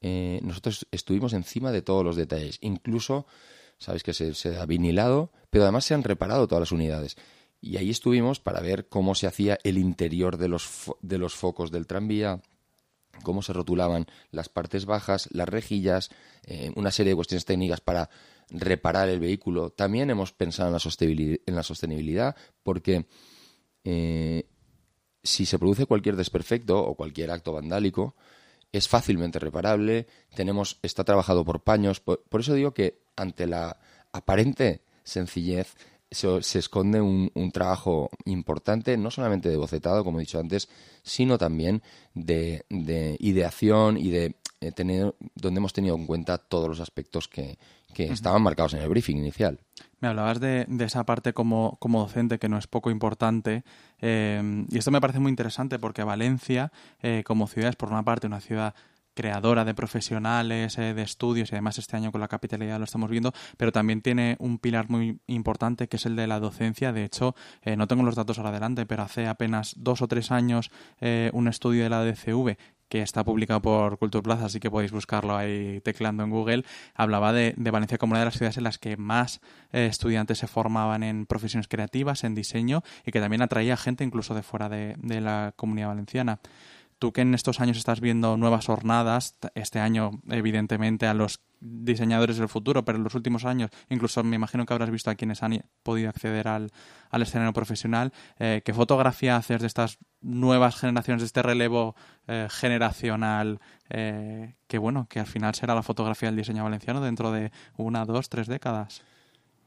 eh, 0.00 0.38
nosotros 0.44 0.86
estuvimos 0.92 1.32
encima 1.32 1.72
de 1.72 1.82
todos 1.82 2.04
los 2.04 2.14
detalles. 2.14 2.58
Incluso, 2.60 3.26
sabéis 3.78 4.04
que 4.04 4.14
se, 4.14 4.32
se, 4.34 4.56
ha 4.56 4.66
vinilado, 4.66 5.32
pero 5.50 5.64
además 5.64 5.84
se 5.84 5.94
han 5.94 6.04
reparado 6.04 6.46
todas 6.46 6.60
las 6.60 6.72
unidades. 6.72 7.16
Y 7.60 7.78
ahí 7.78 7.90
estuvimos 7.90 8.38
para 8.38 8.60
ver 8.60 8.88
cómo 8.88 9.16
se 9.16 9.26
hacía 9.26 9.58
el 9.64 9.76
interior 9.76 10.36
de 10.36 10.46
los, 10.46 10.92
de 11.02 11.18
los 11.18 11.34
focos 11.34 11.72
del 11.72 11.88
tranvía, 11.88 12.40
cómo 13.22 13.42
se 13.42 13.52
rotulaban 13.52 14.06
las 14.30 14.48
partes 14.48 14.86
bajas, 14.86 15.28
las 15.32 15.48
rejillas, 15.48 16.10
eh, 16.44 16.70
una 16.76 16.90
serie 16.90 17.10
de 17.10 17.16
cuestiones 17.16 17.44
técnicas 17.44 17.80
para 17.80 18.10
reparar 18.50 19.08
el 19.08 19.20
vehículo. 19.20 19.70
También 19.70 20.10
hemos 20.10 20.32
pensado 20.32 20.68
en 20.68 20.74
la 20.74 20.78
sostenibilidad, 20.78 21.38
en 21.46 21.56
la 21.56 21.62
sostenibilidad 21.62 22.36
porque 22.62 23.06
eh, 23.84 24.48
si 25.22 25.46
se 25.46 25.58
produce 25.58 25.86
cualquier 25.86 26.16
desperfecto 26.16 26.78
o 26.78 26.94
cualquier 26.94 27.30
acto 27.30 27.52
vandálico, 27.52 28.14
es 28.72 28.88
fácilmente 28.88 29.38
reparable, 29.38 30.06
tenemos, 30.34 30.78
está 30.82 31.04
trabajado 31.04 31.44
por 31.44 31.62
paños. 31.62 32.00
Por, 32.00 32.20
eso 32.38 32.54
digo 32.54 32.74
que 32.74 33.00
ante 33.16 33.46
la 33.46 33.78
aparente 34.12 34.82
sencillez 35.04 35.74
se, 36.10 36.58
esconde 36.58 37.00
un, 37.00 37.50
trabajo 37.52 38.10
importante, 38.24 38.96
no 38.96 39.10
solamente 39.10 39.48
de 39.48 39.56
bocetado, 39.56 40.04
como 40.04 40.18
he 40.18 40.22
dicho 40.22 40.38
antes, 40.38 40.68
sino 41.02 41.38
también 41.38 41.82
de, 42.14 42.64
de 42.68 43.16
ideación 43.20 43.96
y 43.96 44.10
de 44.10 44.36
eh, 44.60 44.72
tener, 44.72 45.14
donde 45.34 45.58
hemos 45.58 45.72
tenido 45.72 45.96
en 45.96 46.06
cuenta 46.06 46.38
todos 46.38 46.68
los 46.68 46.80
aspectos 46.80 47.28
que, 47.28 47.58
que 47.96 48.04
estaban 48.04 48.42
marcados 48.42 48.74
en 48.74 48.82
el 48.82 48.88
briefing 48.88 49.16
inicial. 49.16 49.58
Me 50.00 50.08
hablabas 50.08 50.38
de, 50.38 50.66
esa 50.80 51.04
parte 51.04 51.32
como, 51.32 51.76
como, 51.80 52.00
docente 52.00 52.38
que 52.38 52.48
no 52.48 52.58
es 52.58 52.66
poco 52.66 52.90
importante 52.90 53.64
eh, 54.00 54.66
y 54.68 54.76
esto 54.76 54.90
me 54.90 55.00
parece 55.00 55.18
muy 55.18 55.30
interesante 55.30 55.78
porque 55.78 56.04
Valencia 56.04 56.72
eh, 57.00 57.22
como 57.24 57.46
ciudad 57.46 57.70
es 57.70 57.76
por 57.76 57.90
una 57.90 58.02
parte 58.02 58.26
una 58.26 58.40
ciudad 58.40 58.74
creadora 59.16 59.64
de 59.64 59.74
profesionales, 59.74 60.78
eh, 60.78 60.94
de 60.94 61.02
estudios 61.02 61.50
y 61.50 61.56
además 61.56 61.78
este 61.78 61.96
año 61.96 62.12
con 62.12 62.20
la 62.20 62.28
capitalidad 62.28 62.78
lo 62.78 62.84
estamos 62.84 63.10
viendo, 63.10 63.32
pero 63.56 63.72
también 63.72 64.02
tiene 64.02 64.36
un 64.38 64.58
pilar 64.58 64.88
muy 64.88 65.18
importante 65.26 65.88
que 65.88 65.96
es 65.96 66.06
el 66.06 66.14
de 66.14 66.28
la 66.28 66.38
docencia. 66.38 66.92
De 66.92 67.02
hecho, 67.02 67.34
no 67.76 67.88
tengo 67.88 68.04
los 68.04 68.14
datos 68.14 68.38
ahora 68.38 68.50
adelante, 68.50 68.86
pero 68.86 69.02
hace 69.02 69.26
apenas 69.26 69.74
dos 69.76 70.02
o 70.02 70.06
tres 70.06 70.30
años 70.30 70.70
un 71.32 71.48
estudio 71.48 71.82
de 71.82 71.90
la 71.90 72.04
DCV 72.04 72.56
que 72.88 73.02
está 73.02 73.24
publicado 73.24 73.60
por 73.62 73.98
Culturplaza, 73.98 74.46
así 74.46 74.60
que 74.60 74.70
podéis 74.70 74.92
buscarlo 74.92 75.36
ahí 75.36 75.80
teclando 75.82 76.22
en 76.22 76.30
Google, 76.30 76.64
hablaba 76.94 77.32
de, 77.32 77.54
Valencia 77.56 77.98
como 77.98 78.12
una 78.12 78.20
de 78.20 78.26
las 78.26 78.34
ciudades 78.34 78.56
en 78.58 78.64
las 78.64 78.78
que 78.78 78.96
más 78.96 79.40
eh, 79.72 79.86
estudiantes 79.86 80.38
se 80.38 80.46
formaban 80.46 81.02
en 81.02 81.26
profesiones 81.26 81.68
creativas, 81.68 82.24
en 82.24 82.34
diseño, 82.34 82.82
y 83.04 83.10
que 83.10 83.20
también 83.20 83.42
atraía 83.42 83.76
gente 83.76 84.04
incluso 84.04 84.34
de 84.34 84.42
fuera 84.42 84.68
de, 84.68 84.96
la 85.20 85.52
comunidad 85.56 85.88
valenciana. 85.88 86.38
Tú 86.98 87.12
que 87.12 87.20
en 87.20 87.34
estos 87.34 87.60
años 87.60 87.76
estás 87.76 88.00
viendo 88.00 88.36
nuevas 88.36 88.66
jornadas, 88.66 89.36
este 89.54 89.80
año 89.80 90.12
evidentemente 90.28 91.06
a 91.06 91.14
los 91.14 91.40
diseñadores 91.60 92.36
del 92.36 92.48
futuro, 92.48 92.84
pero 92.84 92.98
en 92.98 93.04
los 93.04 93.14
últimos 93.14 93.44
años, 93.44 93.70
incluso 93.88 94.22
me 94.22 94.36
imagino 94.36 94.66
que 94.66 94.72
habrás 94.72 94.90
visto 94.90 95.10
a 95.10 95.14
quienes 95.14 95.42
han 95.42 95.64
podido 95.82 96.08
acceder 96.08 96.48
al, 96.48 96.70
al 97.10 97.22
escenario 97.22 97.52
profesional, 97.52 98.12
eh, 98.38 98.62
¿qué 98.64 98.72
fotografía 98.74 99.36
haces 99.36 99.60
de 99.60 99.66
estas 99.66 99.98
nuevas 100.20 100.76
generaciones, 100.76 101.22
de 101.22 101.26
este 101.26 101.42
relevo 101.42 101.96
eh, 102.26 102.48
generacional, 102.50 103.60
eh, 103.88 104.54
que 104.66 104.78
bueno, 104.78 105.06
que 105.08 105.20
al 105.20 105.26
final 105.26 105.54
será 105.54 105.74
la 105.74 105.82
fotografía 105.82 106.28
del 106.28 106.36
diseño 106.36 106.64
valenciano 106.64 107.00
dentro 107.00 107.32
de 107.32 107.52
una, 107.76 108.04
dos, 108.04 108.28
tres 108.28 108.46
décadas? 108.46 109.02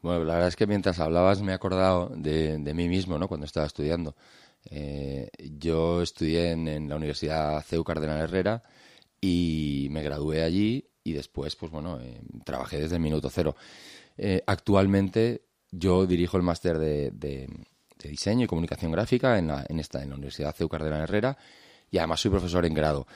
Bueno, 0.02 0.24
la 0.24 0.34
verdad 0.34 0.48
es 0.48 0.56
que 0.56 0.66
mientras 0.66 0.98
hablabas 0.98 1.42
me 1.42 1.52
he 1.52 1.54
acordado 1.54 2.10
de, 2.16 2.58
de 2.58 2.74
mí 2.74 2.88
mismo, 2.88 3.18
¿no? 3.18 3.28
Cuando 3.28 3.44
estaba 3.44 3.66
estudiando. 3.66 4.16
Yo 4.64 6.02
estudié 6.02 6.52
en, 6.52 6.88
la 6.88 6.96
Universidad 6.96 7.62
CEU 7.62 7.84
Cardenal 7.84 8.20
Herrera 8.20 8.62
y 9.20 9.88
me 9.90 10.02
gradué 10.02 10.42
allí 10.42 10.88
y 11.04 11.12
después, 11.12 11.56
pues 11.56 11.70
bueno, 11.72 12.00
eh, 12.00 12.20
trabajé 12.44 12.80
desde 12.80 12.96
el 12.96 13.02
minuto 13.02 13.30
cero. 13.30 13.56
Eh, 14.16 14.42
actualmente 14.46 15.42
yo 15.70 16.06
dirijo 16.06 16.36
el 16.36 16.42
máster 16.42 16.78
de, 16.78 17.10
de, 17.10 17.48
diseño 18.02 18.44
y 18.44 18.48
comunicación 18.48 18.92
gráfica 18.92 19.38
en 19.38 19.48
la, 19.48 19.64
en 19.68 19.78
esta, 19.78 20.02
en 20.02 20.10
la 20.10 20.16
Universidad 20.16 20.54
CEU 20.54 20.68
Cardenal 20.68 21.02
Herrera 21.02 21.36
y 21.90 21.98
además 21.98 22.20
soy 22.20 22.30
profesor 22.30 22.64
en 22.64 22.74
grado. 22.74 23.06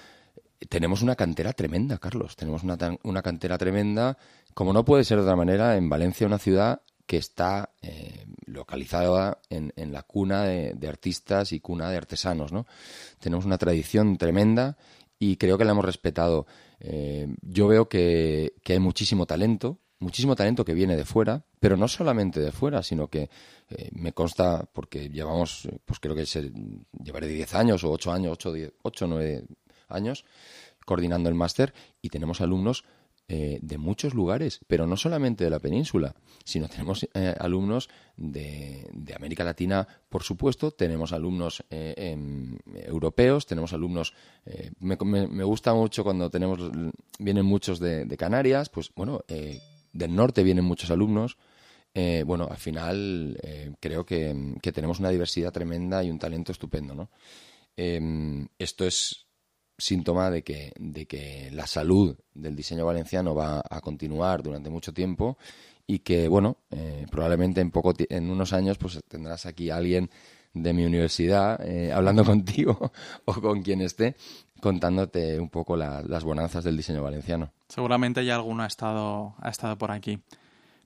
Tenemos 0.69 1.03
una 1.03 1.15
cantera 1.15 1.53
tremenda, 1.53 1.99
Carlos. 1.99 2.37
Tenemos 2.37 2.63
una, 2.63 2.77
una 3.03 3.23
cantera 3.23 3.59
tremenda, 3.59 4.17
como 4.55 4.73
no 4.73 4.85
puede 4.85 5.05
ser 5.05 5.19
de 5.19 5.25
otra 5.25 5.37
manera, 5.37 5.77
en 5.77 5.89
Valencia, 5.89 6.27
una 6.27 6.39
ciudad 6.39 6.83
que 7.07 7.17
está 7.17 7.71
eh, 7.83 8.27
localizada 8.47 9.39
en, 9.51 9.73
en, 9.77 9.93
la 9.93 10.03
cuna 10.03 10.45
de, 10.45 10.89
artistas 10.89 11.53
y 11.53 11.61
cuna 11.61 11.91
de 11.91 11.97
artesanos, 11.97 12.53
¿no? 12.53 12.67
Tenemos 13.19 13.45
una 13.45 13.59
tradición 13.59 14.17
tremenda 14.17 14.77
y 15.19 15.37
creo 15.37 15.59
que 15.59 15.65
la 15.65 15.73
hemos 15.73 15.85
respetado. 15.85 16.47
Eh, 16.81 17.29
yo 17.43 17.69
veo 17.69 17.89
que, 17.89 18.55
hay 18.67 18.79
muchísimo 18.79 19.27
talento, 19.27 19.79
muchísimo 19.99 20.35
talento 20.35 20.65
que 20.65 20.75
viene 20.75 20.97
de 20.97 21.05
fuera, 21.05 21.45
pero 21.61 21.77
no 21.77 21.89
solamente 21.89 22.41
de 22.41 22.53
fuera, 22.53 22.83
sino 22.83 23.09
que 23.09 23.29
eh, 23.71 23.91
me 23.93 24.13
consta, 24.13 24.69
porque 24.73 25.09
llevamos, 25.09 25.69
pues 25.85 26.01
creo 26.01 26.15
que 26.15 26.27
se, 26.27 26.53
llevaré 27.03 27.29
10 27.29 27.55
años 27.55 27.85
o 27.85 27.91
8 27.91 28.13
años, 28.13 28.33
8, 28.33 28.53
8 28.83 29.07
9 29.07 29.45
años 29.89 30.25
coordinando 30.85 31.29
el 31.29 31.35
máster 31.35 31.73
y 32.03 32.11
tenemos 32.11 32.41
alumnos 32.41 32.85
eh, 33.27 33.59
de 33.63 33.79
muchos 33.79 34.13
lugares, 34.13 34.61
pero 34.67 34.87
no 34.87 34.99
solamente 34.99 35.45
de 35.45 35.51
la 35.51 35.59
península, 35.59 36.15
sino 36.45 36.69
tenemos 36.69 37.09
eh, 37.15 37.35
alumnos 37.41 37.89
de, 38.19 38.87
de, 38.93 39.15
América 39.15 39.45
Latina, 39.45 39.89
por 40.11 40.23
supuesto, 40.23 40.73
tenemos 40.73 41.15
alumnos 41.15 41.65
eh, 41.71 42.15
europeos, 42.87 43.47
tenemos 43.47 43.73
alumnos, 43.73 44.13
me, 44.79 45.43
gusta 45.43 45.73
mucho 45.73 46.05
cuando 46.05 46.29
tenemos, 46.29 46.71
vienen 47.19 47.47
muchos 47.47 47.79
de, 47.81 48.05
de 48.05 48.17
Canarias, 48.19 48.69
pues 48.69 48.91
bueno, 48.95 49.25
del 49.27 50.15
norte 50.15 50.43
vienen 50.43 50.67
muchos 50.67 50.91
alumnos, 50.91 51.39
bueno, 52.27 52.47
al 52.51 52.59
final 52.59 53.41
creo 53.81 54.05
que, 54.05 54.55
que, 54.61 54.73
tenemos 54.73 55.01
una 55.01 55.09
diversidad 55.09 55.51
tremenda 55.51 56.05
y 56.05 56.11
un 56.11 56.19
talento 56.19 56.53
estupendo, 56.53 56.95
¿no? 56.95 57.09
esto 57.75 58.85
es 58.85 59.24
síntoma 59.79 60.31
de 60.31 60.43
que, 60.43 60.73
de 60.79 61.07
que 61.07 61.51
la 61.53 61.67
salud 61.67 62.17
del 62.33 62.57
diseño 62.57 62.87
valenciano 62.87 63.35
va 63.35 63.63
a 63.69 63.81
continuar 63.81 64.43
durante 64.43 64.71
mucho 64.71 64.93
tiempo 64.93 65.37
y 65.87 66.01
que, 66.01 66.29
bueno, 66.29 66.59
eh, 66.71 67.07
probablemente 67.11 67.61
en, 67.61 67.71
poco 67.71 67.93
en 67.99 68.31
unos 68.31 68.53
años 68.53 68.79
pues 68.79 69.01
tendrás 69.09 69.47
aquí 69.47 69.71
a 69.71 69.77
alguien 69.77 70.11
de 70.55 70.73
mi 70.73 70.85
universidad 70.85 71.61
eh, 71.67 71.93
hablando 71.93 72.25
contigo 72.25 72.93
o 73.25 73.35
con 73.35 73.63
quien 73.63 73.81
esté 73.81 74.17
contándote 74.61 75.39
un 75.39 75.51
poco 75.51 75.77
las 75.77 76.25
bonanzas 76.25 76.65
del 76.65 76.77
diseño 76.77 77.03
valenciano. 77.03 77.53
Seguramente 77.69 78.25
ya 78.25 78.37
alguno 78.37 78.63
ha 78.63 78.67
estado, 78.67 79.35
ha 79.39 79.51
estado 79.51 79.77
por 79.77 79.91
aquí. 79.91 80.21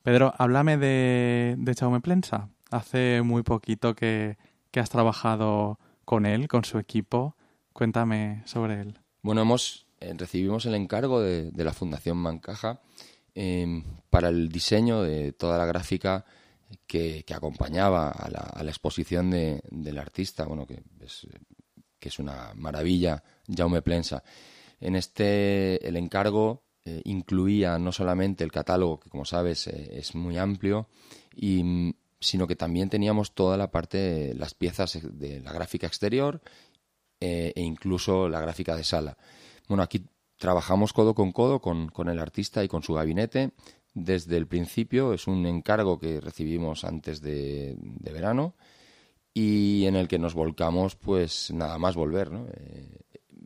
Pedro, 0.02 0.34
háblame 0.36 0.78
de, 0.78 1.54
de 1.56 1.74
Chaume 1.76 2.00
Plensa. 2.00 2.48
Hace 2.72 3.22
muy 3.22 3.44
poquito 3.44 3.94
que, 3.94 4.36
que 4.72 4.80
has 4.80 4.90
trabajado 4.90 5.78
con 6.04 6.26
él, 6.26 6.48
con 6.48 6.64
su 6.64 6.78
equipo. 6.78 7.36
Cuéntame 7.78 8.42
sobre 8.44 8.80
él. 8.80 8.98
Bueno, 9.22 9.42
hemos, 9.42 9.86
eh, 10.00 10.12
recibimos 10.16 10.66
el 10.66 10.74
encargo 10.74 11.20
de, 11.20 11.52
la 11.54 11.72
Fundación 11.72 12.16
Mancaja 12.16 12.80
em, 13.36 13.84
para 14.10 14.30
el 14.30 14.48
diseño 14.48 15.02
de 15.02 15.30
toda 15.30 15.58
la 15.58 15.64
gráfica 15.64 16.24
que, 16.88 17.24
acompañaba 17.32 18.10
a 18.10 18.28
la, 18.64 18.68
exposición 18.68 19.30
del 19.30 19.98
artista, 19.98 20.44
bueno, 20.46 20.66
que 20.66 20.82
es, 22.00 22.18
una 22.18 22.52
maravilla, 22.56 23.22
Jaume 23.46 23.80
Plensa. 23.80 24.24
En 24.80 24.96
este, 24.96 25.86
el 25.86 25.96
encargo 25.96 26.64
eh, 26.84 27.00
incluía 27.04 27.78
no 27.78 27.92
solamente 27.92 28.42
el 28.42 28.50
catálogo, 28.50 28.98
que 28.98 29.08
como 29.08 29.24
sabes 29.24 29.68
eh, 29.68 30.00
es 30.00 30.16
muy 30.16 30.36
amplio, 30.36 30.88
y, 31.32 31.94
sino 32.18 32.48
que 32.48 32.56
también 32.56 32.90
teníamos 32.90 33.36
toda 33.36 33.56
la 33.56 33.70
parte, 33.70 34.34
las 34.34 34.54
piezas 34.54 34.98
de 35.00 35.40
la 35.42 35.52
gráfica 35.52 35.86
exterior 35.86 36.40
eh, 37.20 37.52
e 37.54 37.62
incluso 37.62 38.28
la 38.28 38.40
gráfica 38.40 38.76
de 38.76 38.84
sala. 38.84 39.16
Bueno, 39.68 39.82
aquí 39.82 40.04
trabajamos 40.36 40.92
codo 40.92 41.14
con 41.14 41.32
codo 41.32 41.60
con, 41.60 41.88
con, 41.88 42.08
el 42.08 42.18
artista 42.18 42.62
y 42.62 42.68
con 42.68 42.82
su 42.82 42.94
gabinete 42.94 43.52
desde 43.94 44.36
el 44.36 44.46
principio. 44.46 45.12
Es 45.12 45.26
un 45.26 45.46
encargo 45.46 45.98
que 45.98 46.20
recibimos 46.20 46.84
antes 46.84 47.20
de, 47.20 47.76
de 47.78 48.12
verano 48.12 48.54
y 49.34 49.86
en 49.86 49.96
el 49.96 50.08
que 50.08 50.18
nos 50.18 50.34
volcamos, 50.34 50.96
pues 50.96 51.52
nada 51.52 51.78
más 51.78 51.94
volver, 51.94 52.30
¿no? 52.30 52.46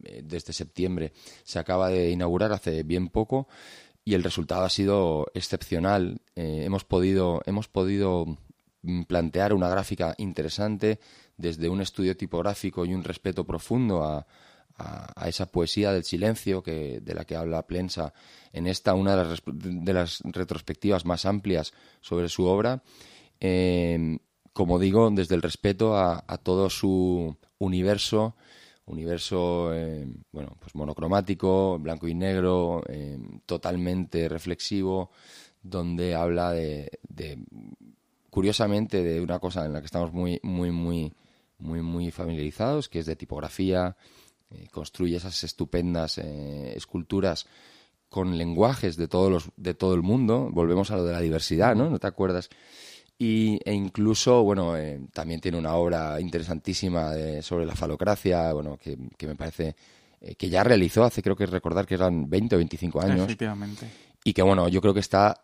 Eh, 0.04 0.22
desde 0.24 0.52
septiembre. 0.52 1.12
Se 1.44 1.58
acaba 1.58 1.88
de 1.88 2.10
inaugurar 2.10 2.52
hace 2.52 2.82
bien 2.82 3.08
poco 3.08 3.48
y 4.04 4.14
el 4.14 4.24
resultado 4.24 4.64
ha 4.64 4.70
sido 4.70 5.26
excepcional. 5.34 6.20
Eh, 6.34 6.62
hemos 6.64 6.84
podido, 6.84 7.42
hemos 7.46 7.68
podido 7.68 8.38
plantear 9.06 9.52
una 9.52 9.68
gráfica 9.68 10.14
interesante 10.18 10.98
desde 11.36 11.68
un 11.68 11.80
estudio 11.80 12.16
tipográfico 12.16 12.84
y 12.84 12.94
un 12.94 13.04
respeto 13.04 13.44
profundo 13.44 14.04
a, 14.04 14.26
esa 15.26 15.46
poesía 15.46 15.92
del 15.92 16.02
silencio 16.02 16.62
que, 16.62 16.98
de 17.00 17.14
la 17.14 17.24
que 17.24 17.36
habla 17.36 17.66
Plensa 17.66 18.12
en 18.52 18.66
esta, 18.66 18.94
una 18.94 19.14
de 19.14 19.24
las, 19.24 19.42
de 19.46 19.92
las 19.92 20.20
retrospectivas 20.24 21.04
más 21.04 21.24
amplias 21.24 21.72
sobre 22.00 22.28
su 22.28 22.46
obra. 22.46 22.82
Eh, 23.38 24.18
como 24.52 24.78
digo, 24.78 25.10
desde 25.10 25.34
el 25.34 25.42
respeto 25.42 25.96
a, 25.96 26.22
todo 26.42 26.68
su 26.68 27.36
universo, 27.58 28.36
universo 28.84 29.72
eh, 29.74 30.06
bueno, 30.30 30.56
pues 30.60 30.74
monocromático, 30.74 31.78
blanco 31.78 32.06
y 32.06 32.14
negro, 32.14 32.82
eh, 32.88 33.18
totalmente 33.46 34.28
reflexivo, 34.28 35.10
donde 35.62 36.14
habla 36.14 36.50
de, 36.52 36.90
curiosamente, 38.32 39.04
de 39.04 39.20
una 39.20 39.38
cosa 39.38 39.66
en 39.66 39.74
la 39.74 39.80
que 39.80 39.86
estamos 39.86 40.10
muy, 40.10 40.40
muy, 40.42 40.70
muy 40.70 41.12
muy, 41.62 41.80
muy 41.80 42.10
familiarizados, 42.10 42.88
que 42.88 42.98
es 42.98 43.06
de 43.06 43.16
tipografía, 43.16 43.96
eh, 44.50 44.66
construye 44.70 45.16
esas 45.16 45.44
estupendas 45.44 46.18
eh, 46.18 46.74
esculturas 46.76 47.46
con 48.08 48.36
lenguajes 48.36 48.96
de, 48.96 49.08
todos 49.08 49.30
los, 49.30 49.50
de 49.56 49.74
todo 49.74 49.94
el 49.94 50.02
mundo. 50.02 50.50
Volvemos 50.52 50.90
a 50.90 50.96
lo 50.96 51.04
de 51.04 51.12
la 51.12 51.20
diversidad, 51.20 51.74
¿no? 51.74 51.88
¿No 51.88 51.98
te 51.98 52.06
acuerdas? 52.06 52.50
Y, 53.16 53.58
e 53.64 53.72
incluso, 53.72 54.42
bueno, 54.42 54.76
eh, 54.76 55.00
también 55.12 55.40
tiene 55.40 55.56
una 55.56 55.74
obra 55.74 56.20
interesantísima 56.20 57.12
sobre 57.40 57.64
la 57.64 57.74
falocracia, 57.74 58.52
bueno, 58.52 58.76
que, 58.76 58.98
que 59.16 59.26
me 59.26 59.36
parece 59.36 59.76
que 60.36 60.48
ya 60.48 60.62
realizó 60.62 61.02
hace, 61.02 61.20
creo 61.20 61.34
que 61.34 61.46
recordar 61.46 61.84
que 61.84 61.94
eran 61.94 62.28
20 62.28 62.54
o 62.54 62.58
25 62.58 63.00
años. 63.00 63.24
Efectivamente. 63.24 63.88
Y 64.22 64.32
que, 64.32 64.42
bueno, 64.42 64.68
yo 64.68 64.80
creo 64.80 64.94
que 64.94 65.00
está 65.00 65.42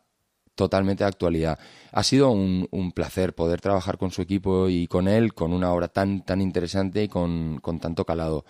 totalmente 0.59 1.05
de 1.05 1.09
actualidad. 1.09 1.57
Ha 1.93 2.03
sido 2.03 2.31
un, 2.31 2.93
placer 2.93 3.33
poder 3.33 3.61
trabajar 3.61 3.97
con 3.97 4.11
su 4.11 4.23
equipo 4.23 4.69
y 4.69 4.89
con 4.89 5.07
él, 5.07 5.33
con 5.33 5.53
una 5.53 5.73
obra 5.73 5.87
tan, 5.87 6.25
tan 6.25 6.41
interesante 6.41 7.05
y 7.05 7.09
con, 7.09 7.61
con 7.61 7.79
tanto 7.79 8.05
calado. 8.05 8.45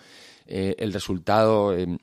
Eh, 0.47 0.75
el 0.79 0.91
resultado 0.91 1.77
eh, 1.77 1.99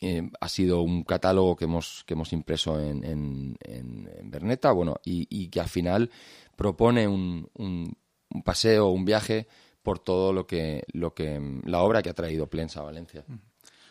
eh, 0.00 0.30
ha 0.40 0.48
sido 0.48 0.82
un 0.82 1.02
catálogo 1.02 1.56
que 1.56 1.64
hemos, 1.64 2.04
que 2.06 2.14
hemos 2.14 2.32
impreso 2.32 2.78
en, 2.80 3.02
en, 3.02 3.56
en 3.60 4.30
Berneta, 4.30 4.70
bueno, 4.70 4.94
y, 5.04 5.26
y, 5.28 5.48
que 5.48 5.58
al 5.58 5.68
final 5.68 6.08
propone 6.54 7.08
un, 7.08 7.48
un, 7.54 7.92
un, 8.32 8.42
paseo, 8.44 8.90
un 8.90 9.04
viaje 9.04 9.48
por 9.82 9.98
todo 9.98 10.32
lo 10.32 10.46
que, 10.46 10.84
lo 10.92 11.14
que 11.14 11.60
la 11.64 11.82
obra 11.82 12.00
que 12.00 12.10
ha 12.10 12.14
traído 12.14 12.46
Plensa 12.46 12.78
a 12.78 12.84
Valencia. 12.84 13.24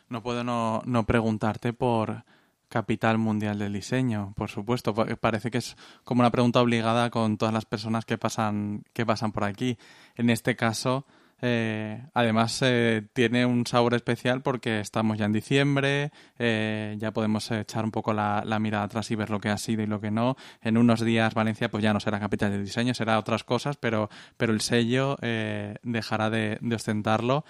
No 0.08 0.24
puedo 0.24 0.46
no, 0.46 0.82
no 0.86 1.06
preguntarte 1.06 1.74
por 1.74 2.24
capital 2.70 3.18
mundial 3.18 3.60
del 3.60 3.74
diseño, 3.74 4.34
por 4.36 4.50
supuesto. 4.50 4.94
Parece 4.94 5.52
que 5.52 5.58
es 5.58 5.76
como 6.04 6.22
una 6.22 6.32
pregunta 6.32 6.62
obligada 6.62 7.10
con 7.10 7.38
todas 7.38 7.54
las 7.54 7.66
personas 7.66 8.06
que 8.06 8.18
pasan, 8.18 8.84
que 8.94 9.06
pasan 9.06 9.32
por 9.32 9.44
aquí. 9.44 9.78
En 10.16 10.30
este 10.30 10.56
caso, 10.56 11.06
Eh, 11.42 12.02
además, 12.14 12.60
eh, 12.64 13.04
tiene 13.14 13.46
un 13.46 13.66
sabor 13.66 13.94
especial 13.94 14.42
porque 14.42 14.80
estamos 14.82 15.18
ya 15.18 15.26
en 15.26 15.34
diciembre, 15.34 16.12
eh, 16.38 16.96
ya 17.00 17.12
podemos 17.12 17.50
echar 17.52 17.86
un 17.86 17.92
poco 17.92 18.14
la, 18.14 18.44
mirada 18.60 18.84
atrás 18.84 19.10
y 19.12 19.16
ver 19.16 19.30
lo 19.30 19.40
que 19.40 19.50
ha 19.50 19.58
sido 19.58 19.82
y 19.84 19.88
lo 19.88 20.02
que 20.02 20.12
no. 20.12 20.36
En 20.62 20.78
unos 20.78 21.02
días 21.02 21.34
Valencia 21.34 21.70
pues 21.70 21.84
ya 21.84 21.94
no 21.94 22.00
será 22.00 22.20
capital 22.20 22.52
del 22.52 22.66
diseño, 22.66 22.94
será 22.94 23.18
otras 23.18 23.44
cosas, 23.44 23.78
pero, 23.78 24.10
pero 24.38 24.52
el 24.54 24.62
sello 24.62 25.18
dejará 25.84 26.30
de, 26.30 26.60
ostentarlo. 26.74 27.46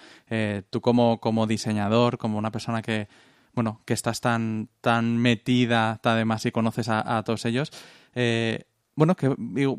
tú 0.70 0.80
como, 0.80 1.20
como 1.20 1.46
diseñador, 1.46 2.18
como 2.18 2.38
una 2.38 2.52
persona 2.52 2.82
que 2.82 3.08
bueno, 3.54 3.82
que 3.84 3.94
estás 3.94 4.20
tan, 4.20 4.68
tan 4.80 5.16
metida 5.16 6.00
además 6.02 6.46
y 6.46 6.52
conoces 6.52 6.88
a, 6.88 7.18
a 7.18 7.24
todos 7.24 7.44
ellos, 7.44 7.72
eh, 8.14 8.64
bueno, 8.96 9.16
¿qué, 9.16 9.34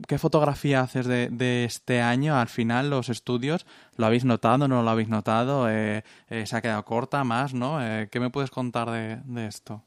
¿qué, 0.07 0.17
fotografía 0.17 0.81
haces 0.81 1.05
de, 1.05 1.63
este 1.65 2.01
año 2.01 2.37
al 2.37 2.47
final, 2.47 2.89
los 2.89 3.09
estudios? 3.09 3.67
¿Lo 3.95 4.07
habéis 4.07 4.25
notado, 4.25 4.67
no 4.67 4.81
lo 4.81 4.89
habéis 4.89 5.09
notado? 5.09 5.69
Eh, 5.69 6.03
eh, 6.29 6.45
¿Se 6.47 6.55
ha 6.55 6.61
quedado 6.61 6.83
corta 6.85 7.23
más, 7.23 7.53
no? 7.53 7.77
¿Qué 8.09 8.19
me 8.19 8.31
puedes 8.31 8.49
contar 8.49 8.89
de, 8.89 9.47
esto? 9.47 9.83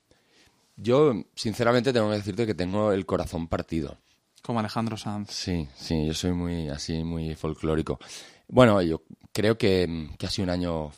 Yo, 0.77 1.15
sinceramente, 1.35 1.93
tengo 1.93 2.11
que 2.11 2.17
decirte 2.17 2.47
que 2.47 2.55
tengo 2.55 2.93
el 2.93 3.07
corazón 3.07 3.49
partido. 3.49 3.97
Como 4.43 4.61
Alejandro 4.61 4.97
Sanz. 4.97 5.31
Sí, 5.31 5.67
sí, 5.75 6.07
yo 6.07 6.15
soy 6.15 6.33
muy 6.33 6.69
así, 6.69 7.03
muy 7.03 7.35
folclórico. 7.35 7.99
Bueno, 8.47 8.81
yo 8.83 9.03
creo 9.33 9.57
que, 9.59 10.11
que 10.17 10.27
ha 10.27 10.31
sido 10.31 10.45
un 10.45 10.51
año 10.51 10.93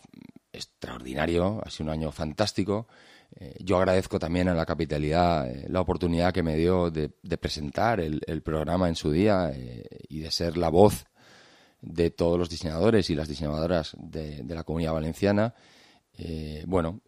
extraordinario, 0.56 1.60
ha 1.64 1.70
sido 1.70 1.86
un 1.86 1.92
año 1.92 2.12
fantástico. 2.12 2.86
Eh, 3.34 3.56
yo 3.60 3.76
agradezco 3.78 4.18
también 4.18 4.48
a 4.48 4.54
la 4.54 4.64
capitalidad 4.64 5.50
eh, 5.50 5.66
la 5.68 5.80
oportunidad 5.80 6.32
que 6.32 6.42
me 6.42 6.56
dio 6.56 6.90
de, 6.90 7.08
presentar 7.38 8.00
el, 8.00 8.42
programa 8.42 8.88
en 8.88 8.94
su 8.94 9.10
día 9.10 9.50
eh, 9.54 9.86
y 10.08 10.20
de 10.20 10.30
ser 10.30 10.56
la 10.56 10.68
voz 10.68 11.06
de 11.80 12.10
todos 12.10 12.38
los 12.38 12.48
diseñadores 12.48 13.10
y 13.10 13.14
las 13.14 13.28
diseñadoras 13.28 13.96
de, 13.98 14.42
la 14.48 14.64
comunidad 14.64 14.94
valenciana. 14.94 15.54
bueno, 16.66 17.02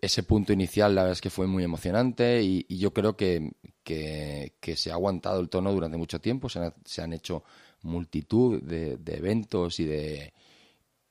ese 0.00 0.22
punto 0.22 0.52
inicial 0.52 0.94
la 0.94 1.02
verdad 1.02 1.12
es 1.12 1.20
que 1.20 1.30
fue 1.30 1.46
muy 1.46 1.64
emocionante 1.64 2.42
y, 2.42 2.64
yo 2.76 2.92
creo 2.92 3.16
que, 3.16 3.52
se 3.84 4.90
ha 4.90 4.94
aguantado 4.94 5.40
el 5.40 5.48
tono 5.48 5.72
durante 5.72 5.98
mucho 5.98 6.20
tiempo, 6.20 6.48
se 6.48 7.02
han, 7.02 7.12
hecho 7.12 7.44
multitud 7.82 8.62
de, 8.62 8.96
de, 8.96 9.16
eventos 9.16 9.78
y 9.78 9.84
de, 9.84 10.32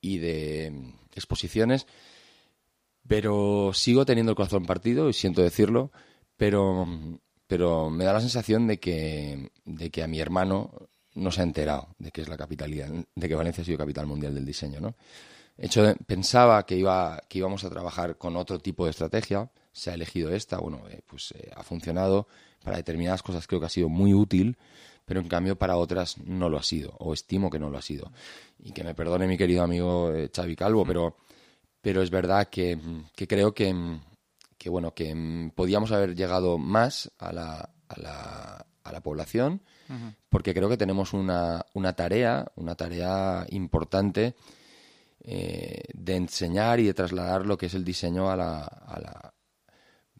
y 0.00 0.18
de 0.18 0.94
exposiciones 1.18 1.86
pero 3.08 3.72
sigo 3.72 4.04
teniendo 4.04 4.30
el 4.30 4.36
corazón 4.36 4.66
partido 4.66 5.08
y 5.08 5.14
siento 5.14 5.42
decirlo, 5.42 5.90
pero, 6.36 6.86
pero 7.46 7.90
me 7.90 8.04
da 8.04 8.12
la 8.12 8.20
sensación 8.20 8.66
de 8.66 8.78
que, 8.78 9.50
de 9.64 9.90
que 9.90 10.02
a 10.02 10.06
mi 10.06 10.20
hermano 10.20 10.70
no 11.14 11.32
se 11.32 11.40
ha 11.40 11.44
enterado 11.44 11.88
de 11.98 12.12
que 12.12 12.20
es 12.20 12.28
la 12.28 12.36
capitalidad, 12.36 12.90
de 13.14 13.28
que 13.28 13.34
Valencia 13.34 13.62
ha 13.62 13.64
sido 13.64 13.78
capital 13.78 14.06
mundial 14.06 14.34
del 14.34 14.44
diseño, 14.44 14.80
¿no? 14.80 14.94
hecho, 15.56 15.82
pensaba 16.06 16.64
que, 16.66 16.76
iba, 16.76 17.20
que 17.28 17.38
íbamos 17.38 17.64
a 17.64 17.70
trabajar 17.70 18.16
con 18.16 18.36
otro 18.36 18.60
tipo 18.60 18.84
de 18.84 18.90
estrategia, 18.90 19.50
se 19.72 19.90
ha 19.90 19.94
elegido 19.94 20.30
esta, 20.30 20.58
bueno, 20.58 20.82
eh, 20.90 21.00
pues 21.06 21.32
eh, 21.32 21.50
ha 21.56 21.64
funcionado, 21.64 22.28
para 22.62 22.76
determinadas 22.76 23.22
cosas 23.22 23.46
creo 23.46 23.58
que 23.58 23.66
ha 23.66 23.70
sido 23.70 23.88
muy 23.88 24.12
útil, 24.14 24.58
pero 25.08 25.20
en 25.20 25.28
cambio 25.28 25.56
para 25.56 25.76
otras 25.76 26.18
no 26.18 26.48
lo 26.48 26.58
ha 26.58 26.62
sido, 26.62 26.94
o 26.98 27.14
estimo 27.14 27.50
que 27.50 27.58
no 27.58 27.70
lo 27.70 27.78
ha 27.78 27.82
sido. 27.82 28.12
Y 28.60 28.72
que 28.72 28.84
me 28.84 28.94
perdone 28.94 29.26
mi 29.26 29.38
querido 29.38 29.64
amigo 29.64 30.12
eh, 30.12 30.30
Xavi 30.32 30.54
Calvo, 30.54 30.84
pero 30.84 31.16
pero 31.80 32.02
es 32.02 32.10
verdad 32.10 32.48
que, 32.48 32.78
creo 33.16 33.54
que, 33.54 33.74
bueno, 34.66 34.94
que 34.94 35.50
podíamos 35.54 35.92
haber 35.92 36.14
llegado 36.14 36.58
más 36.58 37.10
a 37.18 37.32
la, 37.32 37.70
a 37.88 38.00
la, 38.00 38.66
a 38.82 38.92
la 38.92 39.00
población, 39.00 39.62
porque 40.28 40.52
creo 40.52 40.68
que 40.68 40.76
tenemos 40.76 41.14
una, 41.14 41.64
una 41.72 41.94
tarea, 41.94 42.50
una 42.56 42.74
tarea 42.74 43.46
importante 43.50 44.34
eh, 45.20 45.82
de 45.94 46.16
enseñar 46.16 46.78
y 46.80 46.84
de 46.84 46.94
trasladar 46.94 47.46
lo 47.46 47.56
que 47.56 47.66
es 47.66 47.74
el 47.74 47.84
diseño 47.84 48.30
a 48.30 48.36
la, 48.36 48.60
a 48.60 49.00
la, 49.00 49.34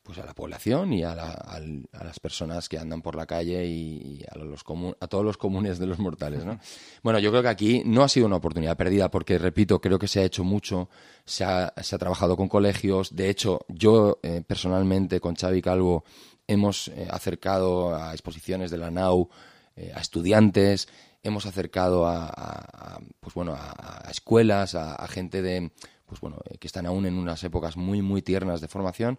pues 0.08 0.20
a 0.20 0.24
la 0.24 0.32
población 0.32 0.94
y 0.94 1.04
a, 1.04 1.14
las 1.14 2.18
personas 2.18 2.66
que 2.66 2.78
andan 2.78 3.02
por 3.02 3.14
la 3.14 3.26
calle 3.26 3.66
y, 3.66 4.24
a, 4.30 4.38
los 4.38 4.64
a 5.00 5.06
todos 5.06 5.22
los 5.22 5.36
comunes 5.36 5.78
de 5.78 5.84
los 5.84 5.98
mortales. 5.98 6.46
¿no? 6.46 6.58
Bueno, 7.02 7.18
yo 7.18 7.28
creo 7.28 7.42
que 7.42 7.50
aquí 7.50 7.82
no 7.84 8.02
ha 8.02 8.08
sido 8.08 8.24
una 8.24 8.36
oportunidad 8.36 8.74
perdida 8.74 9.10
porque, 9.10 9.36
repito, 9.36 9.82
creo 9.82 9.98
que 9.98 10.08
se 10.08 10.20
ha 10.20 10.24
hecho 10.24 10.44
mucho, 10.44 10.88
se 11.26 11.44
ha, 11.44 11.74
trabajado 11.98 12.38
con 12.38 12.48
colegios. 12.48 13.14
De 13.14 13.28
hecho, 13.28 13.66
yo 13.68 14.18
eh, 14.22 14.42
personalmente 14.46 15.20
con 15.20 15.36
Xavi 15.36 15.60
Calvo 15.60 16.04
hemos 16.46 16.88
eh, 16.88 17.06
acercado 17.10 17.94
a 17.94 18.12
exposiciones 18.12 18.70
de 18.70 18.78
la 18.78 18.90
NAU 18.90 19.28
eh, 19.76 19.92
a 19.94 20.00
estudiantes, 20.00 20.88
hemos 21.22 21.44
acercado 21.44 22.06
a, 22.06 22.98
pues 23.20 23.34
bueno, 23.34 23.54
a, 23.54 24.08
escuelas, 24.10 24.74
a 24.74 25.06
gente 25.08 25.42
de 25.42 25.70
pues 26.08 26.20
bueno, 26.20 26.38
eh, 26.48 26.56
que 26.58 26.66
están 26.66 26.86
aún 26.86 27.06
en 27.06 27.14
unas 27.14 27.44
épocas 27.44 27.76
muy, 27.76 28.00
muy 28.00 28.22
tiernas 28.22 28.60
de 28.60 28.68
formación, 28.68 29.18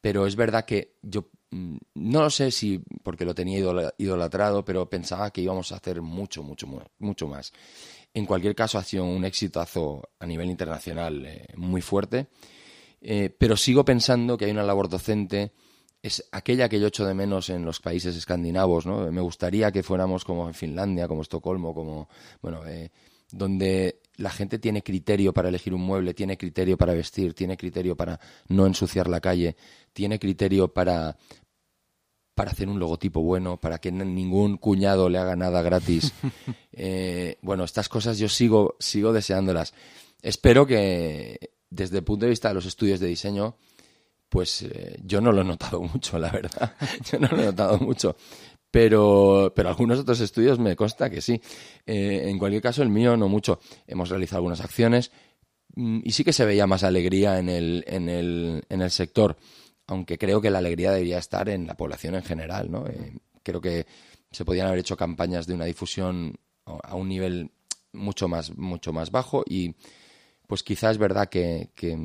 pero 0.00 0.26
es 0.26 0.34
verdad 0.34 0.64
que 0.64 0.96
yo 1.02 1.28
mm, 1.50 1.76
no 1.94 2.22
lo 2.22 2.30
sé 2.30 2.50
si 2.50 2.82
porque 3.02 3.24
lo 3.24 3.34
tenía 3.34 3.58
idolatrado, 3.96 4.64
pero 4.64 4.90
pensaba 4.90 5.30
que 5.30 5.40
íbamos 5.40 5.70
a 5.72 5.76
hacer 5.76 6.02
mucho, 6.02 6.42
mucho, 6.42 6.66
mucho 6.98 7.28
más. 7.28 7.52
En 8.12 8.26
cualquier 8.26 8.54
caso, 8.54 8.78
ha 8.78 8.82
sido 8.82 9.04
un 9.04 9.24
exitazo 9.24 10.02
a 10.18 10.26
nivel 10.26 10.50
internacional 10.50 11.24
eh, 11.24 11.46
muy 11.56 11.80
fuerte, 11.80 12.26
eh, 13.00 13.34
pero 13.38 13.56
sigo 13.56 13.84
pensando 13.84 14.36
que 14.36 14.46
hay 14.46 14.50
una 14.50 14.64
labor 14.64 14.88
docente 14.88 15.52
es 16.02 16.24
aquella 16.30 16.68
que 16.68 16.78
yo 16.78 16.88
echo 16.88 17.04
de 17.04 17.14
menos 17.14 17.50
en 17.50 17.64
los 17.64 17.80
países 17.80 18.14
escandinavos, 18.14 18.86
¿no? 18.86 19.10
Me 19.10 19.20
gustaría 19.20 19.72
que 19.72 19.82
fuéramos 19.82 20.24
como 20.24 20.46
en 20.46 20.54
Finlandia, 20.54 21.08
como 21.08 21.22
Estocolmo, 21.22 21.74
como, 21.74 22.08
bueno, 22.40 22.60
donde 23.32 24.00
la 24.16 24.30
gente 24.30 24.58
tiene 24.58 24.82
criterio 24.82 25.32
para 25.32 25.48
elegir 25.48 25.74
un 25.74 25.82
mueble, 25.82 26.14
tiene 26.14 26.36
criterio 26.36 26.76
para 26.76 26.94
vestir, 26.94 27.34
tiene 27.34 27.56
criterio 27.56 27.96
para 27.96 28.18
no 28.48 28.66
ensuciar 28.66 29.08
la 29.08 29.20
calle, 29.20 29.56
tiene 29.92 30.18
criterio 30.18 30.72
para, 30.72 31.16
para 32.34 32.50
hacer 32.50 32.68
un 32.68 32.78
logotipo 32.78 33.22
bueno, 33.22 33.58
para 33.58 33.78
que 33.78 33.92
ningún 33.92 34.56
cuñado 34.56 35.08
le 35.08 35.18
haga 35.18 35.36
nada 35.36 35.62
gratis. 35.62 36.12
Eh, 36.78 37.38
bueno, 37.40 37.64
estas 37.64 37.88
cosas 37.88 38.18
yo 38.18 38.28
sigo, 38.28 38.76
sigo 38.78 39.14
deseándolas. 39.14 39.72
Espero 40.20 40.66
que 40.66 41.54
desde 41.70 41.96
el 41.96 42.04
punto 42.04 42.26
de 42.26 42.30
vista 42.30 42.48
de 42.48 42.54
los 42.54 42.66
estudios 42.66 43.00
de 43.00 43.06
diseño, 43.06 43.56
pues 44.28 44.60
eh, 44.60 45.00
yo 45.02 45.22
no 45.22 45.32
lo 45.32 45.40
he 45.40 45.44
notado 45.44 45.80
mucho, 45.94 46.18
la 46.18 46.30
verdad. 46.30 46.74
Yo 47.10 47.18
no 47.18 47.28
lo 47.28 47.40
he 47.40 47.46
notado 47.46 47.78
mucho 47.78 48.14
pero, 48.76 49.54
pero 49.56 49.70
algunos 49.70 49.98
otros 49.98 50.20
estudios 50.20 50.58
me 50.58 50.76
consta 50.76 51.08
que 51.08 51.22
sí. 51.22 51.40
Eh, 51.86 52.24
en 52.26 52.38
cualquier 52.38 52.60
caso, 52.60 52.82
el 52.82 52.90
mío 52.90 53.16
no 53.16 53.26
mucho. 53.26 53.58
Hemos 53.86 54.10
realizado 54.10 54.40
algunas 54.40 54.60
acciones 54.60 55.12
mm, 55.76 56.00
y 56.04 56.12
sí 56.12 56.24
que 56.24 56.34
se 56.34 56.44
veía 56.44 56.66
más 56.66 56.84
alegría 56.84 57.38
en 57.38 57.48
el, 57.48 57.84
en 57.86 58.10
el, 58.10 58.64
en 58.68 58.82
el 58.82 58.90
sector, 58.90 59.38
aunque 59.86 60.18
creo 60.18 60.42
que 60.42 60.50
la 60.50 60.58
alegría 60.58 60.90
debería 60.90 61.16
estar 61.16 61.48
en 61.48 61.66
la 61.66 61.74
población 61.74 62.16
en 62.16 62.22
general. 62.22 62.70
¿no? 62.70 62.86
Eh, 62.86 63.14
creo 63.42 63.62
que 63.62 63.86
se 64.30 64.44
podían 64.44 64.66
haber 64.66 64.80
hecho 64.80 64.94
campañas 64.94 65.46
de 65.46 65.54
una 65.54 65.64
difusión 65.64 66.34
a 66.66 66.96
un 66.96 67.08
nivel 67.08 67.52
mucho 67.94 68.28
más, 68.28 68.54
mucho 68.58 68.92
más 68.92 69.10
bajo 69.10 69.42
y 69.48 69.74
pues 70.46 70.62
quizás 70.62 70.92
es 70.92 70.98
verdad 70.98 71.30
que, 71.30 71.70
que, 71.74 71.96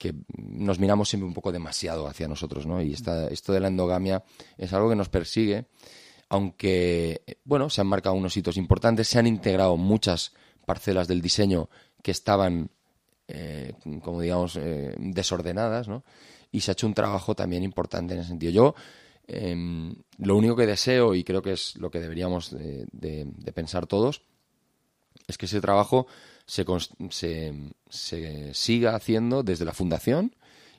que 0.00 0.14
nos 0.34 0.78
miramos 0.78 1.10
siempre 1.10 1.28
un 1.28 1.34
poco 1.34 1.52
demasiado 1.52 2.08
hacia 2.08 2.26
nosotros, 2.26 2.66
¿no? 2.66 2.80
Y 2.80 2.94
esta, 2.94 3.28
esto 3.28 3.52
de 3.52 3.60
la 3.60 3.68
endogamia 3.68 4.24
es 4.56 4.72
algo 4.72 4.88
que 4.88 4.96
nos 4.96 5.10
persigue, 5.10 5.66
aunque, 6.30 7.22
bueno, 7.44 7.68
se 7.68 7.82
han 7.82 7.86
marcado 7.86 8.16
unos 8.16 8.34
hitos 8.34 8.56
importantes, 8.56 9.08
se 9.08 9.18
han 9.18 9.26
integrado 9.26 9.76
muchas 9.76 10.32
parcelas 10.64 11.06
del 11.06 11.20
diseño 11.20 11.68
que 12.02 12.12
estaban, 12.12 12.70
eh, 13.28 13.74
como 14.02 14.22
digamos, 14.22 14.56
eh, 14.56 14.94
desordenadas, 14.98 15.86
¿no? 15.86 16.02
Y 16.50 16.62
se 16.62 16.70
ha 16.70 16.72
hecho 16.72 16.86
un 16.86 16.94
trabajo 16.94 17.34
también 17.34 17.62
importante 17.62 18.14
en 18.14 18.20
ese 18.20 18.30
sentido. 18.30 18.52
Yo, 18.52 18.74
em, 19.26 19.94
lo 20.16 20.34
único 20.34 20.56
que 20.56 20.64
deseo, 20.64 21.14
y 21.14 21.24
creo 21.24 21.42
que 21.42 21.52
es 21.52 21.76
lo 21.76 21.90
que 21.90 22.00
deberíamos 22.00 22.56
de 22.56 23.52
pensar 23.54 23.86
todos, 23.86 24.22
es 25.26 25.38
que 25.38 25.46
ese 25.46 25.60
trabajo 25.60 26.06
se, 26.46 26.64
se, 27.88 28.54
siga 28.54 28.94
haciendo 28.96 29.42
desde 29.42 29.64
la 29.64 29.72
fundación 29.72 30.34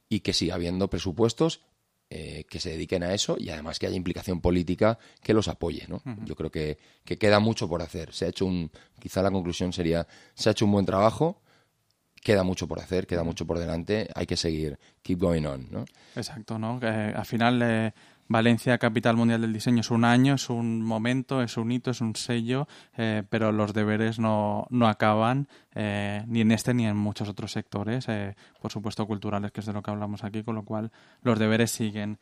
y 0.09 0.19
que 0.19 0.33
siga 0.33 0.55
habiendo 0.55 0.89
presupuestos 0.89 1.61
eh, 2.09 2.43
que 2.49 2.59
se 2.59 2.71
dediquen 2.71 3.03
a 3.03 3.13
eso 3.13 3.37
y 3.39 3.49
además 3.49 3.79
que 3.79 3.87
haya 3.87 3.95
implicación 3.95 4.41
política 4.41 4.99
que 5.23 5.33
los 5.33 5.47
apoye. 5.47 5.85
¿no? 5.87 6.01
Yo 6.25 6.35
creo 6.35 6.51
que, 6.51 6.77
que, 7.05 7.17
queda 7.17 7.39
mucho 7.39 7.69
por 7.69 7.81
hacer. 7.81 8.13
Se 8.13 8.25
ha 8.25 8.29
hecho 8.29 8.45
un, 8.45 8.69
quizá 8.99 9.21
la 9.21 9.31
conclusión 9.31 9.71
sería, 9.71 10.05
se 10.33 10.49
ha 10.49 10.51
hecho 10.51 10.65
un 10.65 10.73
buen 10.73 10.85
trabajo, 10.85 11.41
queda 12.21 12.43
mucho 12.43 12.67
por 12.67 12.79
hacer, 12.79 13.07
queda 13.07 13.23
mucho 13.23 13.45
por 13.45 13.57
delante, 13.57 14.09
hay 14.13 14.25
que 14.25 14.37
seguir, 14.37 14.77
keep 15.01 15.19
going 15.19 15.45
on. 15.45 15.67
¿no? 15.71 15.85
Exacto, 16.15 16.59
¿no? 16.59 16.79
Que 16.79 16.87
al 16.87 17.25
final 17.25 17.61
eh, 17.63 17.93
Valencia, 18.31 18.77
capital 18.77 19.15
mundial 19.15 19.41
del 19.41 19.53
diseño, 19.53 19.81
es 19.81 19.91
un 19.91 20.05
año, 20.05 20.35
es 20.35 20.49
un 20.49 20.81
momento, 20.81 21.41
es 21.41 21.57
un 21.57 21.71
hito, 21.71 21.91
es 21.91 22.01
un 22.01 22.15
sello, 22.15 22.67
eh, 22.97 23.23
pero 23.29 23.51
los 23.51 23.73
deberes 23.73 24.19
no, 24.19 24.67
no 24.69 24.87
acaban 24.87 25.47
eh, 25.73 26.23
ni 26.27 26.41
en 26.41 26.51
este 26.51 26.73
ni 26.73 26.85
en 26.87 26.97
muchos 26.97 27.29
otros 27.29 27.51
sectores, 27.51 28.07
eh, 28.09 28.35
por 28.61 28.71
supuesto 28.71 29.05
culturales, 29.05 29.51
que 29.51 29.59
es 29.59 29.65
de 29.65 29.73
lo 29.73 29.81
que 29.81 29.91
hablamos 29.91 30.23
aquí, 30.23 30.43
con 30.43 30.55
lo 30.55 30.63
cual 30.63 30.91
los 31.21 31.39
deberes 31.39 31.71
siguen. 31.71 32.19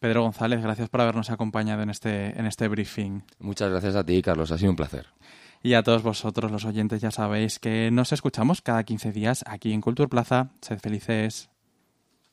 Pedro 0.00 0.22
González, 0.22 0.62
gracias 0.62 0.88
por 0.88 1.00
habernos 1.00 1.30
acompañado 1.30 1.82
en 1.82 1.90
este, 1.90 2.38
en 2.38 2.46
este 2.46 2.68
briefing. 2.68 3.22
Muchas 3.40 3.70
gracias 3.70 3.96
a 3.96 4.04
ti, 4.04 4.22
Carlos, 4.22 4.52
ha 4.52 4.58
sido 4.58 4.70
un 4.70 4.76
placer. 4.76 5.06
Y 5.62 5.74
a 5.74 5.82
todos 5.82 6.02
vosotros, 6.04 6.52
los 6.52 6.64
oyentes, 6.64 7.00
ya 7.00 7.10
sabéis 7.10 7.58
que 7.58 7.90
nos 7.90 8.12
escuchamos 8.12 8.62
cada 8.62 8.84
15 8.84 9.10
días 9.10 9.44
aquí 9.46 9.72
en 9.72 9.80
Cultura 9.80 10.08
Plaza. 10.08 10.50
Sed 10.60 10.78
felices. 10.78 11.50